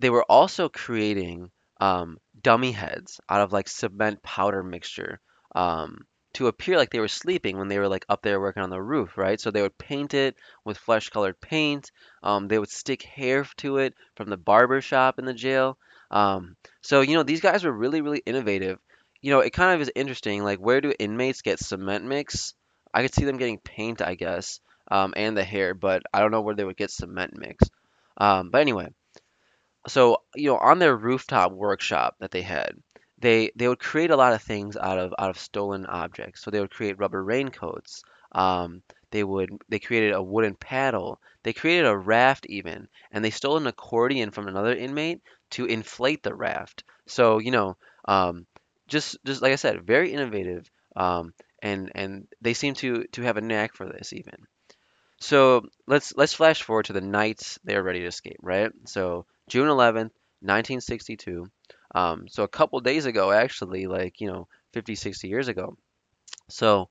they 0.00 0.10
were 0.10 0.24
also 0.24 0.68
creating 0.68 1.50
um, 1.80 2.18
dummy 2.40 2.72
heads 2.72 3.20
out 3.28 3.40
of 3.40 3.52
like 3.52 3.68
cement 3.68 4.22
powder 4.22 4.62
mixture 4.62 5.20
um, 5.54 6.06
to 6.34 6.46
appear 6.46 6.76
like 6.76 6.90
they 6.90 7.00
were 7.00 7.08
sleeping 7.08 7.58
when 7.58 7.68
they 7.68 7.78
were 7.78 7.88
like 7.88 8.04
up 8.08 8.22
there 8.22 8.40
working 8.40 8.62
on 8.62 8.70
the 8.70 8.80
roof, 8.80 9.16
right? 9.18 9.40
So 9.40 9.50
they 9.50 9.62
would 9.62 9.78
paint 9.78 10.14
it 10.14 10.36
with 10.64 10.78
flesh 10.78 11.08
colored 11.08 11.40
paint. 11.40 11.90
Um, 12.22 12.48
they 12.48 12.58
would 12.58 12.70
stick 12.70 13.02
hair 13.02 13.44
to 13.58 13.78
it 13.78 13.94
from 14.16 14.30
the 14.30 14.36
barber 14.36 14.80
shop 14.80 15.18
in 15.18 15.24
the 15.24 15.34
jail. 15.34 15.78
Um, 16.10 16.56
so, 16.82 17.00
you 17.00 17.14
know, 17.14 17.22
these 17.22 17.40
guys 17.40 17.64
were 17.64 17.72
really, 17.72 18.00
really 18.00 18.22
innovative. 18.24 18.78
You 19.20 19.32
know, 19.32 19.40
it 19.40 19.52
kind 19.52 19.74
of 19.74 19.80
is 19.80 19.92
interesting. 19.94 20.42
Like, 20.42 20.58
where 20.58 20.80
do 20.80 20.92
inmates 20.98 21.42
get 21.42 21.58
cement 21.58 22.04
mix? 22.04 22.54
I 22.92 23.02
could 23.02 23.14
see 23.14 23.24
them 23.24 23.36
getting 23.36 23.58
paint, 23.58 24.00
I 24.00 24.14
guess, 24.14 24.60
um, 24.90 25.14
and 25.16 25.36
the 25.36 25.44
hair, 25.44 25.74
but 25.74 26.02
I 26.12 26.20
don't 26.20 26.30
know 26.30 26.40
where 26.40 26.54
they 26.54 26.64
would 26.64 26.76
get 26.76 26.90
cement 26.90 27.36
mix. 27.36 27.68
Um, 28.16 28.50
but 28.50 28.60
anyway, 28.60 28.88
so 29.88 30.22
you 30.34 30.50
know 30.50 30.58
on 30.58 30.78
their 30.78 30.96
rooftop 30.96 31.52
workshop 31.52 32.16
that 32.20 32.30
they 32.30 32.42
had 32.42 32.74
they 33.20 33.50
they 33.56 33.68
would 33.68 33.78
create 33.78 34.10
a 34.10 34.16
lot 34.16 34.32
of 34.32 34.42
things 34.42 34.76
out 34.76 34.98
of 34.98 35.14
out 35.18 35.30
of 35.30 35.38
stolen 35.38 35.86
objects 35.86 36.42
so 36.42 36.50
they 36.50 36.60
would 36.60 36.70
create 36.70 36.98
rubber 36.98 37.22
raincoats 37.22 38.02
um, 38.32 38.82
they 39.10 39.24
would 39.24 39.50
they 39.68 39.78
created 39.78 40.12
a 40.12 40.22
wooden 40.22 40.54
paddle 40.54 41.20
they 41.42 41.52
created 41.52 41.86
a 41.86 41.96
raft 41.96 42.46
even 42.46 42.88
and 43.12 43.24
they 43.24 43.30
stole 43.30 43.56
an 43.56 43.66
accordion 43.66 44.30
from 44.30 44.48
another 44.48 44.74
inmate 44.74 45.20
to 45.50 45.64
inflate 45.66 46.22
the 46.22 46.34
raft 46.34 46.84
so 47.06 47.38
you 47.38 47.50
know 47.50 47.76
um, 48.06 48.46
just 48.88 49.16
just 49.24 49.42
like 49.42 49.52
i 49.52 49.56
said 49.56 49.86
very 49.86 50.12
innovative 50.12 50.70
um, 50.96 51.32
and 51.62 51.90
and 51.94 52.26
they 52.40 52.54
seem 52.54 52.74
to 52.74 53.04
to 53.12 53.22
have 53.22 53.36
a 53.36 53.40
knack 53.40 53.74
for 53.74 53.86
this 53.86 54.12
even 54.12 54.46
so 55.20 55.62
let's 55.86 56.14
let's 56.16 56.32
flash 56.34 56.62
forward 56.62 56.86
to 56.86 56.92
the 56.92 57.00
nights 57.00 57.58
they're 57.64 57.82
ready 57.82 58.00
to 58.00 58.06
escape, 58.06 58.38
right? 58.42 58.72
So 58.86 59.26
June 59.48 60.12
11th, 60.42 60.78
1962. 60.78 61.46
Um, 61.94 62.28
so 62.28 62.42
a 62.42 62.48
couple 62.48 62.80
days 62.80 63.06
ago, 63.06 63.30
actually, 63.30 63.86
like, 63.86 64.20
you 64.20 64.28
know, 64.28 64.48
50, 64.72 64.94
60 64.94 65.28
years 65.28 65.48
ago. 65.48 65.76
So 66.48 66.88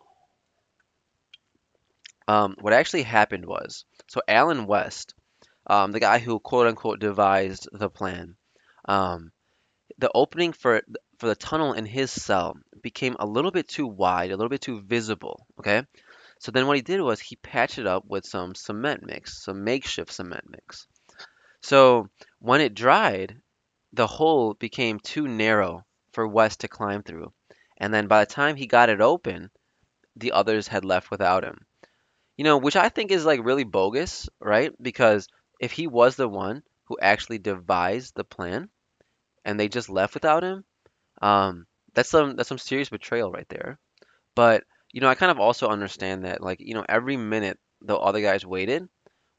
um, 2.27 2.55
what 2.61 2.73
actually 2.73 3.03
happened 3.03 3.45
was, 3.45 3.85
so 4.07 4.21
Alan 4.27 4.67
West, 4.67 5.15
um, 5.67 5.91
the 5.91 5.99
guy 5.99 6.19
who 6.19 6.39
quote 6.39 6.67
unquote 6.67 6.99
devised 6.99 7.67
the 7.71 7.89
plan, 7.89 8.35
um, 8.85 9.31
the 9.97 10.11
opening 10.13 10.53
for 10.53 10.81
for 11.17 11.27
the 11.27 11.35
tunnel 11.35 11.73
in 11.73 11.85
his 11.85 12.11
cell 12.11 12.55
became 12.81 13.15
a 13.19 13.25
little 13.25 13.51
bit 13.51 13.67
too 13.67 13.87
wide, 13.87 14.31
a 14.31 14.37
little 14.37 14.49
bit 14.49 14.61
too 14.61 14.81
visible. 14.81 15.45
Okay, 15.59 15.83
so 16.39 16.51
then 16.51 16.67
what 16.67 16.77
he 16.77 16.83
did 16.83 17.01
was 17.01 17.19
he 17.19 17.35
patched 17.35 17.79
it 17.79 17.87
up 17.87 18.05
with 18.07 18.25
some 18.25 18.53
cement 18.53 19.03
mix, 19.03 19.43
some 19.43 19.63
makeshift 19.63 20.11
cement 20.11 20.45
mix. 20.49 20.87
So 21.61 22.09
when 22.39 22.61
it 22.61 22.75
dried, 22.75 23.41
the 23.93 24.07
hole 24.07 24.53
became 24.53 24.99
too 24.99 25.27
narrow 25.27 25.85
for 26.11 26.27
West 26.27 26.61
to 26.61 26.67
climb 26.67 27.03
through. 27.03 27.33
And 27.77 27.93
then 27.93 28.07
by 28.07 28.23
the 28.23 28.31
time 28.31 28.55
he 28.55 28.67
got 28.67 28.89
it 28.89 29.01
open, 29.01 29.49
the 30.15 30.33
others 30.33 30.67
had 30.67 30.85
left 30.85 31.11
without 31.11 31.43
him. 31.43 31.65
You 32.37 32.43
know, 32.43 32.57
which 32.57 32.75
I 32.75 32.89
think 32.89 33.11
is 33.11 33.25
like 33.25 33.43
really 33.43 33.63
bogus, 33.63 34.29
right? 34.39 34.71
Because 34.81 35.27
if 35.59 35.71
he 35.71 35.87
was 35.87 36.15
the 36.15 36.27
one 36.27 36.63
who 36.85 36.97
actually 37.01 37.37
devised 37.37 38.15
the 38.15 38.23
plan 38.23 38.69
and 39.43 39.59
they 39.59 39.67
just 39.67 39.89
left 39.89 40.13
without 40.13 40.43
him, 40.43 40.63
um, 41.21 41.65
that's 41.93 42.09
some 42.09 42.35
that's 42.35 42.49
some 42.49 42.57
serious 42.57 42.89
betrayal 42.89 43.31
right 43.31 43.47
there. 43.49 43.79
But, 44.35 44.63
you 44.91 45.01
know, 45.01 45.09
I 45.09 45.15
kind 45.15 45.31
of 45.31 45.39
also 45.39 45.67
understand 45.67 46.23
that 46.23 46.41
like, 46.41 46.59
you 46.59 46.73
know, 46.73 46.85
every 46.87 47.17
minute 47.17 47.59
the 47.81 47.97
other 47.97 48.21
guys 48.21 48.45
waited 48.45 48.87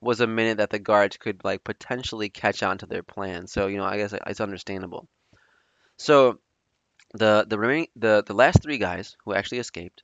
was 0.01 0.21
a 0.21 0.27
minute 0.27 0.59
that 0.59 0.71
the 0.71 0.79
guards 0.79 1.17
could 1.17 1.45
like 1.45 1.65
potentially 1.65 2.29
catch 2.31 2.63
on 2.63 2.79
to 2.79 2.87
their 2.87 3.03
plan. 3.03 3.47
So, 3.47 3.67
you 3.67 3.79
know, 3.79 3.85
I 3.85 3.99
guess 3.99 4.15
it's 4.27 4.41
understandable. 4.41 5.09
So 5.99 6.41
the 7.15 7.45
the 7.49 7.59
remaining 7.59 7.89
the 7.97 8.23
the 8.27 8.35
last 8.35 8.63
three 8.63 8.79
guys 8.79 9.17
who 9.25 9.35
actually 9.35 9.59
escaped, 9.59 10.03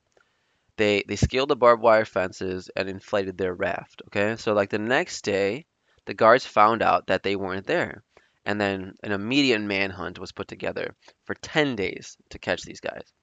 they 0.77 1.03
they 1.07 1.15
scaled 1.15 1.49
the 1.49 1.55
barbed 1.55 1.81
wire 1.81 2.05
fences 2.05 2.69
and 2.75 2.89
inflated 2.89 3.37
their 3.37 3.53
raft. 3.53 4.01
Okay, 4.07 4.35
so 4.37 4.53
like 4.53 4.69
the 4.69 4.79
next 4.79 5.23
day, 5.23 5.65
the 6.05 6.13
guards 6.13 6.45
found 6.45 6.81
out 6.81 7.07
that 7.07 7.23
they 7.23 7.35
weren't 7.35 7.67
there, 7.67 8.03
and 8.45 8.59
then 8.61 8.93
an 9.03 9.11
immediate 9.11 9.61
manhunt 9.61 10.19
was 10.19 10.31
put 10.31 10.47
together 10.47 10.95
for 11.25 11.35
10 11.35 11.75
days 11.75 12.17
to 12.29 12.39
catch 12.39 12.61
these 12.63 12.79
guys. 12.79 13.13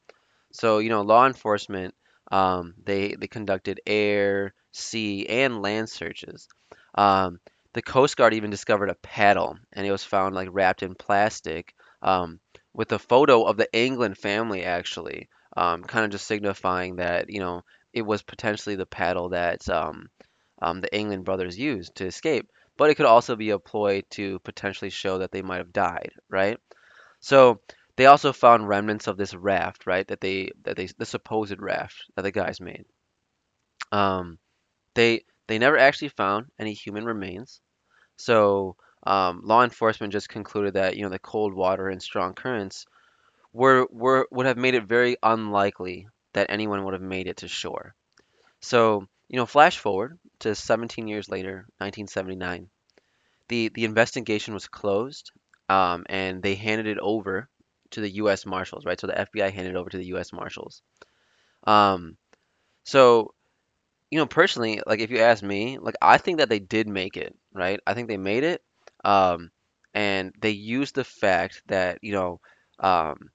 So, 0.52 0.78
you 0.78 0.88
know, 0.88 1.02
law 1.02 1.26
enforcement, 1.26 1.94
um, 2.30 2.74
they 2.84 3.14
they 3.14 3.26
conducted 3.26 3.80
air, 3.86 4.54
sea, 4.74 5.26
and 5.26 5.62
land 5.62 5.88
searches. 5.88 6.48
Um, 6.94 7.40
the 7.72 7.82
Coast 7.82 8.16
Guard 8.16 8.34
even 8.34 8.50
discovered 8.50 8.90
a 8.90 8.94
paddle, 8.96 9.56
and 9.72 9.86
it 9.86 9.90
was 9.90 10.04
found 10.04 10.34
like 10.34 10.48
wrapped 10.50 10.82
in 10.82 10.94
plastic, 10.94 11.74
um, 12.02 12.40
with 12.72 12.92
a 12.92 12.98
photo 12.98 13.44
of 13.44 13.56
the 13.56 13.68
Anglin 13.74 14.14
family 14.14 14.64
actually, 14.64 15.28
um, 15.56 15.82
kind 15.82 16.04
of 16.04 16.10
just 16.10 16.26
signifying 16.26 16.96
that, 16.96 17.30
you 17.30 17.40
know, 17.40 17.62
it 17.92 18.02
was 18.02 18.22
potentially 18.22 18.76
the 18.76 18.86
paddle 18.86 19.30
that 19.30 19.68
um, 19.68 20.08
um, 20.60 20.80
the 20.80 20.92
Anglin 20.94 21.22
brothers 21.22 21.58
used 21.58 21.94
to 21.96 22.06
escape. 22.06 22.48
But 22.76 22.90
it 22.90 22.96
could 22.96 23.06
also 23.06 23.36
be 23.36 23.50
a 23.50 23.58
ploy 23.58 24.02
to 24.10 24.40
potentially 24.40 24.90
show 24.90 25.18
that 25.18 25.30
they 25.30 25.42
might 25.42 25.58
have 25.58 25.72
died, 25.72 26.10
right? 26.28 26.58
So 27.20 27.60
they 27.96 28.06
also 28.06 28.32
found 28.32 28.68
remnants 28.68 29.06
of 29.06 29.16
this 29.16 29.34
raft, 29.34 29.86
right? 29.86 30.06
That 30.08 30.20
they 30.20 30.50
that 30.64 30.76
they 30.76 30.88
the 30.98 31.06
supposed 31.06 31.60
raft 31.60 31.96
that 32.16 32.22
the 32.22 32.32
guys 32.32 32.60
made. 32.60 32.84
Um, 33.92 34.38
they 34.94 35.24
they 35.46 35.58
never 35.58 35.78
actually 35.78 36.08
found 36.08 36.46
any 36.58 36.72
human 36.72 37.04
remains. 37.04 37.60
So 38.16 38.76
um, 39.06 39.42
law 39.44 39.64
enforcement 39.64 40.12
just 40.12 40.28
concluded 40.28 40.74
that 40.74 40.96
you 40.96 41.02
know 41.02 41.10
the 41.10 41.18
cold 41.18 41.54
water 41.54 41.88
and 41.88 42.02
strong 42.02 42.34
currents 42.34 42.86
were 43.52 43.86
were 43.90 44.28
would 44.30 44.46
have 44.46 44.58
made 44.58 44.74
it 44.74 44.84
very 44.84 45.16
unlikely 45.22 46.08
that 46.32 46.48
anyone 46.50 46.84
would 46.84 46.94
have 46.94 47.02
made 47.02 47.26
it 47.28 47.38
to 47.38 47.48
shore. 47.48 47.94
So 48.60 49.06
you 49.28 49.36
know, 49.36 49.46
flash 49.46 49.78
forward 49.78 50.18
to 50.40 50.54
17 50.54 51.08
years 51.08 51.28
later, 51.28 51.66
1979. 51.78 52.68
The 53.48 53.68
the 53.70 53.84
investigation 53.84 54.54
was 54.54 54.68
closed, 54.68 55.32
um, 55.68 56.04
and 56.08 56.42
they 56.42 56.54
handed 56.54 56.86
it 56.86 56.98
over 56.98 57.48
to 57.90 58.00
the 58.00 58.10
U.S. 58.10 58.46
Marshals, 58.46 58.84
right? 58.84 59.00
So 59.00 59.06
the 59.06 59.18
FBI 59.18 59.50
handed 59.50 59.74
it 59.74 59.76
over 59.76 59.90
to 59.90 59.98
the 59.98 60.06
U.S. 60.06 60.32
Marshals. 60.32 60.82
Um, 61.64 62.16
so 62.84 63.34
you 64.14 64.20
know, 64.20 64.26
personally, 64.26 64.80
like 64.86 65.00
if 65.00 65.10
you 65.10 65.18
ask 65.20 65.42
me, 65.42 65.78
like 65.78 65.96
I 66.02 66.18
think 66.18 66.38
that 66.38 66.48
they 66.48 66.60
did 66.60 66.88
make 66.88 67.16
it, 67.16 67.36
right? 67.52 67.80
I 67.86 67.94
think 67.94 68.08
they 68.08 68.16
made 68.18 68.44
it. 68.44 68.62
Um, 69.04 69.50
and 69.94 70.34
they 70.40 70.50
used 70.50 70.94
the 70.94 71.04
fact 71.04 71.62
that, 71.68 71.98
you 72.02 72.12
know, 72.12 72.40
um, 72.80 73.30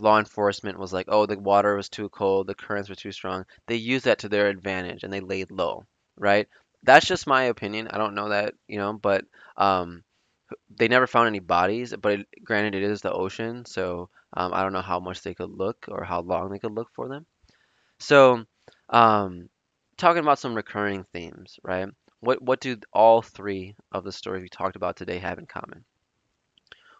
law 0.00 0.18
enforcement 0.18 0.78
was 0.78 0.92
like, 0.92 1.06
oh, 1.08 1.26
the 1.26 1.38
water 1.38 1.76
was 1.76 1.88
too 1.88 2.08
cold, 2.10 2.46
the 2.46 2.54
currents 2.54 2.88
were 2.88 2.94
too 2.96 3.12
strong. 3.12 3.44
They 3.66 3.76
used 3.76 4.06
that 4.06 4.20
to 4.20 4.28
their 4.28 4.48
advantage 4.48 5.04
and 5.04 5.12
they 5.12 5.20
laid 5.20 5.50
low, 5.50 5.86
right? 6.16 6.48
That's 6.84 7.06
just 7.06 7.26
my 7.26 7.44
opinion. 7.44 7.88
I 7.88 7.98
don't 7.98 8.14
know 8.14 8.30
that, 8.30 8.54
you 8.68 8.78
know, 8.78 8.92
but 8.94 9.24
um, 9.56 10.04
they 10.76 10.88
never 10.88 11.06
found 11.06 11.28
any 11.28 11.40
bodies. 11.40 11.94
But 12.00 12.20
it, 12.20 12.26
granted, 12.44 12.74
it 12.76 12.84
is 12.84 13.02
the 13.02 13.12
ocean, 13.12 13.64
so 13.66 14.10
um, 14.34 14.54
I 14.54 14.62
don't 14.62 14.74
know 14.74 14.82
how 14.82 15.00
much 15.00 15.22
they 15.22 15.34
could 15.34 15.50
look 15.50 15.86
or 15.88 16.04
how 16.04 16.22
long 16.22 16.50
they 16.50 16.60
could 16.60 16.74
look 16.74 16.90
for 16.94 17.08
them. 17.08 17.26
So, 18.00 18.44
um, 18.90 19.48
talking 19.96 20.20
about 20.22 20.38
some 20.38 20.54
recurring 20.54 21.04
themes, 21.12 21.58
right? 21.64 21.88
What 22.20 22.42
what 22.42 22.60
do 22.60 22.78
all 22.92 23.22
three 23.22 23.76
of 23.92 24.04
the 24.04 24.12
stories 24.12 24.42
we 24.42 24.48
talked 24.48 24.76
about 24.76 24.96
today 24.96 25.18
have 25.18 25.38
in 25.38 25.46
common? 25.46 25.84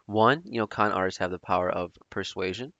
One, 0.06 0.42
you 0.44 0.60
know, 0.60 0.68
con 0.68 0.92
artists 0.92 1.18
have 1.18 1.32
the 1.32 1.40
power 1.40 1.68
of 1.68 1.92
persuasion. 2.08 2.72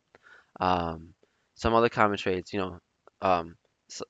Um, 0.60 1.14
Some 1.54 1.74
other 1.74 1.88
common 1.90 2.18
traits, 2.18 2.52
you 2.52 2.60
know, 2.60 2.80
um, 3.22 3.56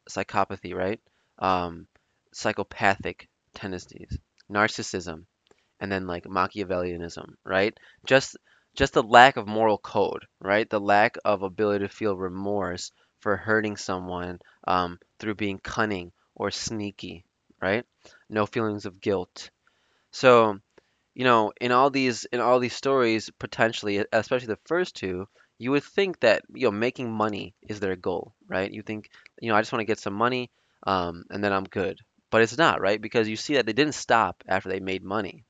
psychopathy, 0.08 0.74
right? 0.74 1.00
Um, 1.38 1.88
psychopathic 2.32 3.28
tendencies, 3.54 4.18
narcissism, 4.50 5.26
and 5.80 5.92
then 5.92 6.06
like 6.06 6.24
Machiavellianism, 6.26 7.36
right? 7.44 7.76
Just 8.06 8.36
just 8.76 8.94
the 8.94 9.02
lack 9.04 9.36
of 9.36 9.48
moral 9.48 9.78
code, 9.78 10.26
right? 10.40 10.68
The 10.70 10.80
lack 10.80 11.16
of 11.24 11.42
ability 11.42 11.86
to 11.86 11.94
feel 11.94 12.16
remorse 12.16 12.92
for 13.22 13.36
hurting 13.36 13.76
someone 13.76 14.40
um, 14.66 14.98
through 15.18 15.36
being 15.36 15.58
cunning 15.58 16.12
or 16.34 16.50
sneaky, 16.50 17.24
right? 17.60 17.84
No 18.28 18.46
feelings 18.46 18.86
of 18.86 19.00
guilt. 19.00 19.50
So, 20.12 20.58
you 21.14 21.24
know, 21.24 21.52
in 21.60 21.72
all 21.72 21.90
these 21.90 22.24
in 22.26 22.40
all 22.40 22.60
these 22.60 22.74
stories, 22.74 23.30
potentially, 23.38 24.04
especially 24.12 24.48
the 24.48 24.58
first 24.66 24.96
two, 24.96 25.28
you 25.58 25.70
would 25.72 25.84
think 25.84 26.20
that 26.20 26.42
you 26.54 26.66
know 26.66 26.72
making 26.72 27.12
money 27.12 27.54
is 27.62 27.80
their 27.80 27.96
goal, 27.96 28.34
right? 28.48 28.70
You 28.70 28.82
think, 28.82 29.10
you 29.40 29.48
know, 29.48 29.56
I 29.56 29.60
just 29.62 29.72
want 29.72 29.80
to 29.80 29.86
get 29.92 30.00
some 30.00 30.14
money, 30.14 30.50
um, 30.86 31.24
and 31.30 31.42
then 31.42 31.52
I'm 31.52 31.64
good. 31.64 31.98
But 32.30 32.42
it's 32.42 32.58
not, 32.58 32.80
right? 32.80 33.00
Because 33.00 33.28
you 33.28 33.36
see 33.36 33.54
that 33.54 33.66
they 33.66 33.74
didn't 33.74 33.94
stop 33.94 34.42
after 34.48 34.68
they 34.70 34.80
made 34.80 35.04
money. 35.04 35.44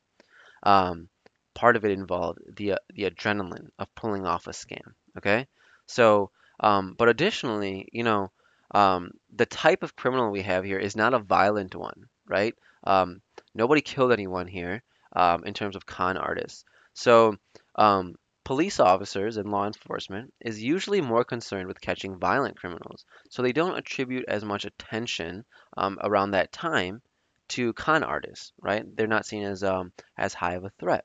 Um, 0.62 1.08
part 1.54 1.76
of 1.76 1.84
it 1.84 1.92
involved 1.92 2.40
the 2.56 2.72
uh, 2.72 2.76
the 2.94 3.10
adrenaline 3.10 3.68
of 3.78 3.94
pulling 3.94 4.26
off 4.26 4.46
a 4.46 4.50
scam. 4.50 4.94
Okay, 5.18 5.46
so 5.86 6.30
um, 6.62 6.94
but 6.96 7.08
additionally, 7.08 7.88
you 7.92 8.04
know, 8.04 8.30
um, 8.70 9.10
the 9.34 9.46
type 9.46 9.82
of 9.82 9.96
criminal 9.96 10.30
we 10.30 10.42
have 10.42 10.64
here 10.64 10.78
is 10.78 10.96
not 10.96 11.14
a 11.14 11.18
violent 11.18 11.74
one, 11.74 12.08
right? 12.26 12.54
Um, 12.84 13.20
nobody 13.54 13.80
killed 13.82 14.12
anyone 14.12 14.46
here 14.46 14.82
um, 15.14 15.44
in 15.44 15.54
terms 15.54 15.76
of 15.76 15.84
con 15.84 16.16
artists. 16.16 16.64
So 16.94 17.36
um, 17.76 18.14
police 18.44 18.80
officers 18.80 19.36
and 19.36 19.50
law 19.50 19.66
enforcement 19.66 20.32
is 20.40 20.62
usually 20.62 21.00
more 21.00 21.24
concerned 21.24 21.68
with 21.68 21.80
catching 21.80 22.18
violent 22.18 22.56
criminals, 22.56 23.04
so 23.28 23.42
they 23.42 23.52
don't 23.52 23.76
attribute 23.76 24.24
as 24.28 24.44
much 24.44 24.64
attention 24.64 25.44
um, 25.76 25.98
around 26.02 26.30
that 26.30 26.52
time 26.52 27.02
to 27.48 27.72
con 27.74 28.02
artists, 28.02 28.52
right? 28.60 28.84
They're 28.96 29.06
not 29.06 29.26
seen 29.26 29.42
as 29.44 29.62
um, 29.62 29.92
as 30.16 30.32
high 30.32 30.54
of 30.54 30.64
a 30.64 30.72
threat. 30.80 31.04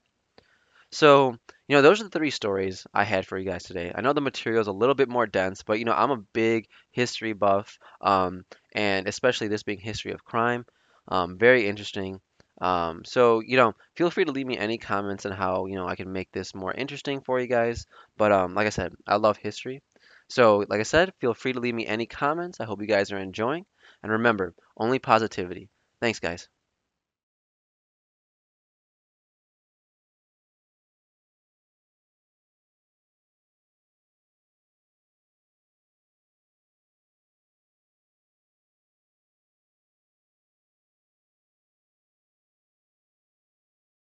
So, 0.99 1.37
you 1.67 1.75
know, 1.75 1.81
those 1.83 2.01
are 2.01 2.05
the 2.05 2.09
three 2.17 2.31
stories 2.31 2.87
I 2.93 3.03
had 3.03 3.27
for 3.27 3.37
you 3.37 3.45
guys 3.45 3.63
today. 3.63 3.91
I 3.93 4.01
know 4.01 4.13
the 4.13 4.21
material 4.21 4.61
is 4.61 4.67
a 4.67 4.71
little 4.81 4.95
bit 4.95 5.09
more 5.09 5.27
dense, 5.27 5.61
but 5.63 5.77
you 5.79 5.85
know, 5.85 5.93
I'm 5.93 6.11
a 6.11 6.25
big 6.33 6.67
history 6.91 7.33
buff, 7.33 7.77
um, 8.01 8.45
and 8.73 9.07
especially 9.07 9.47
this 9.47 9.63
being 9.63 9.79
history 9.79 10.11
of 10.11 10.25
crime, 10.25 10.65
um, 11.07 11.37
very 11.37 11.67
interesting. 11.67 12.19
Um, 12.59 13.05
so, 13.05 13.41
you 13.41 13.57
know, 13.57 13.73
feel 13.95 14.09
free 14.09 14.25
to 14.25 14.31
leave 14.31 14.47
me 14.47 14.57
any 14.57 14.77
comments 14.79 15.25
on 15.27 15.33
how, 15.33 15.67
you 15.67 15.75
know, 15.75 15.87
I 15.87 15.95
can 15.95 16.11
make 16.11 16.31
this 16.31 16.55
more 16.55 16.73
interesting 16.73 17.21
for 17.21 17.39
you 17.39 17.47
guys. 17.47 17.85
But 18.17 18.31
um, 18.31 18.55
like 18.55 18.65
I 18.65 18.71
said, 18.71 18.93
I 19.05 19.17
love 19.17 19.37
history. 19.37 19.83
So, 20.29 20.65
like 20.67 20.79
I 20.79 20.83
said, 20.83 21.13
feel 21.19 21.35
free 21.35 21.53
to 21.53 21.59
leave 21.59 21.75
me 21.75 21.85
any 21.85 22.07
comments. 22.07 22.59
I 22.59 22.65
hope 22.65 22.81
you 22.81 22.87
guys 22.87 23.11
are 23.11 23.19
enjoying. 23.19 23.65
And 24.01 24.11
remember, 24.11 24.55
only 24.75 24.97
positivity. 24.99 25.69
Thanks, 26.01 26.19
guys. 26.19 26.49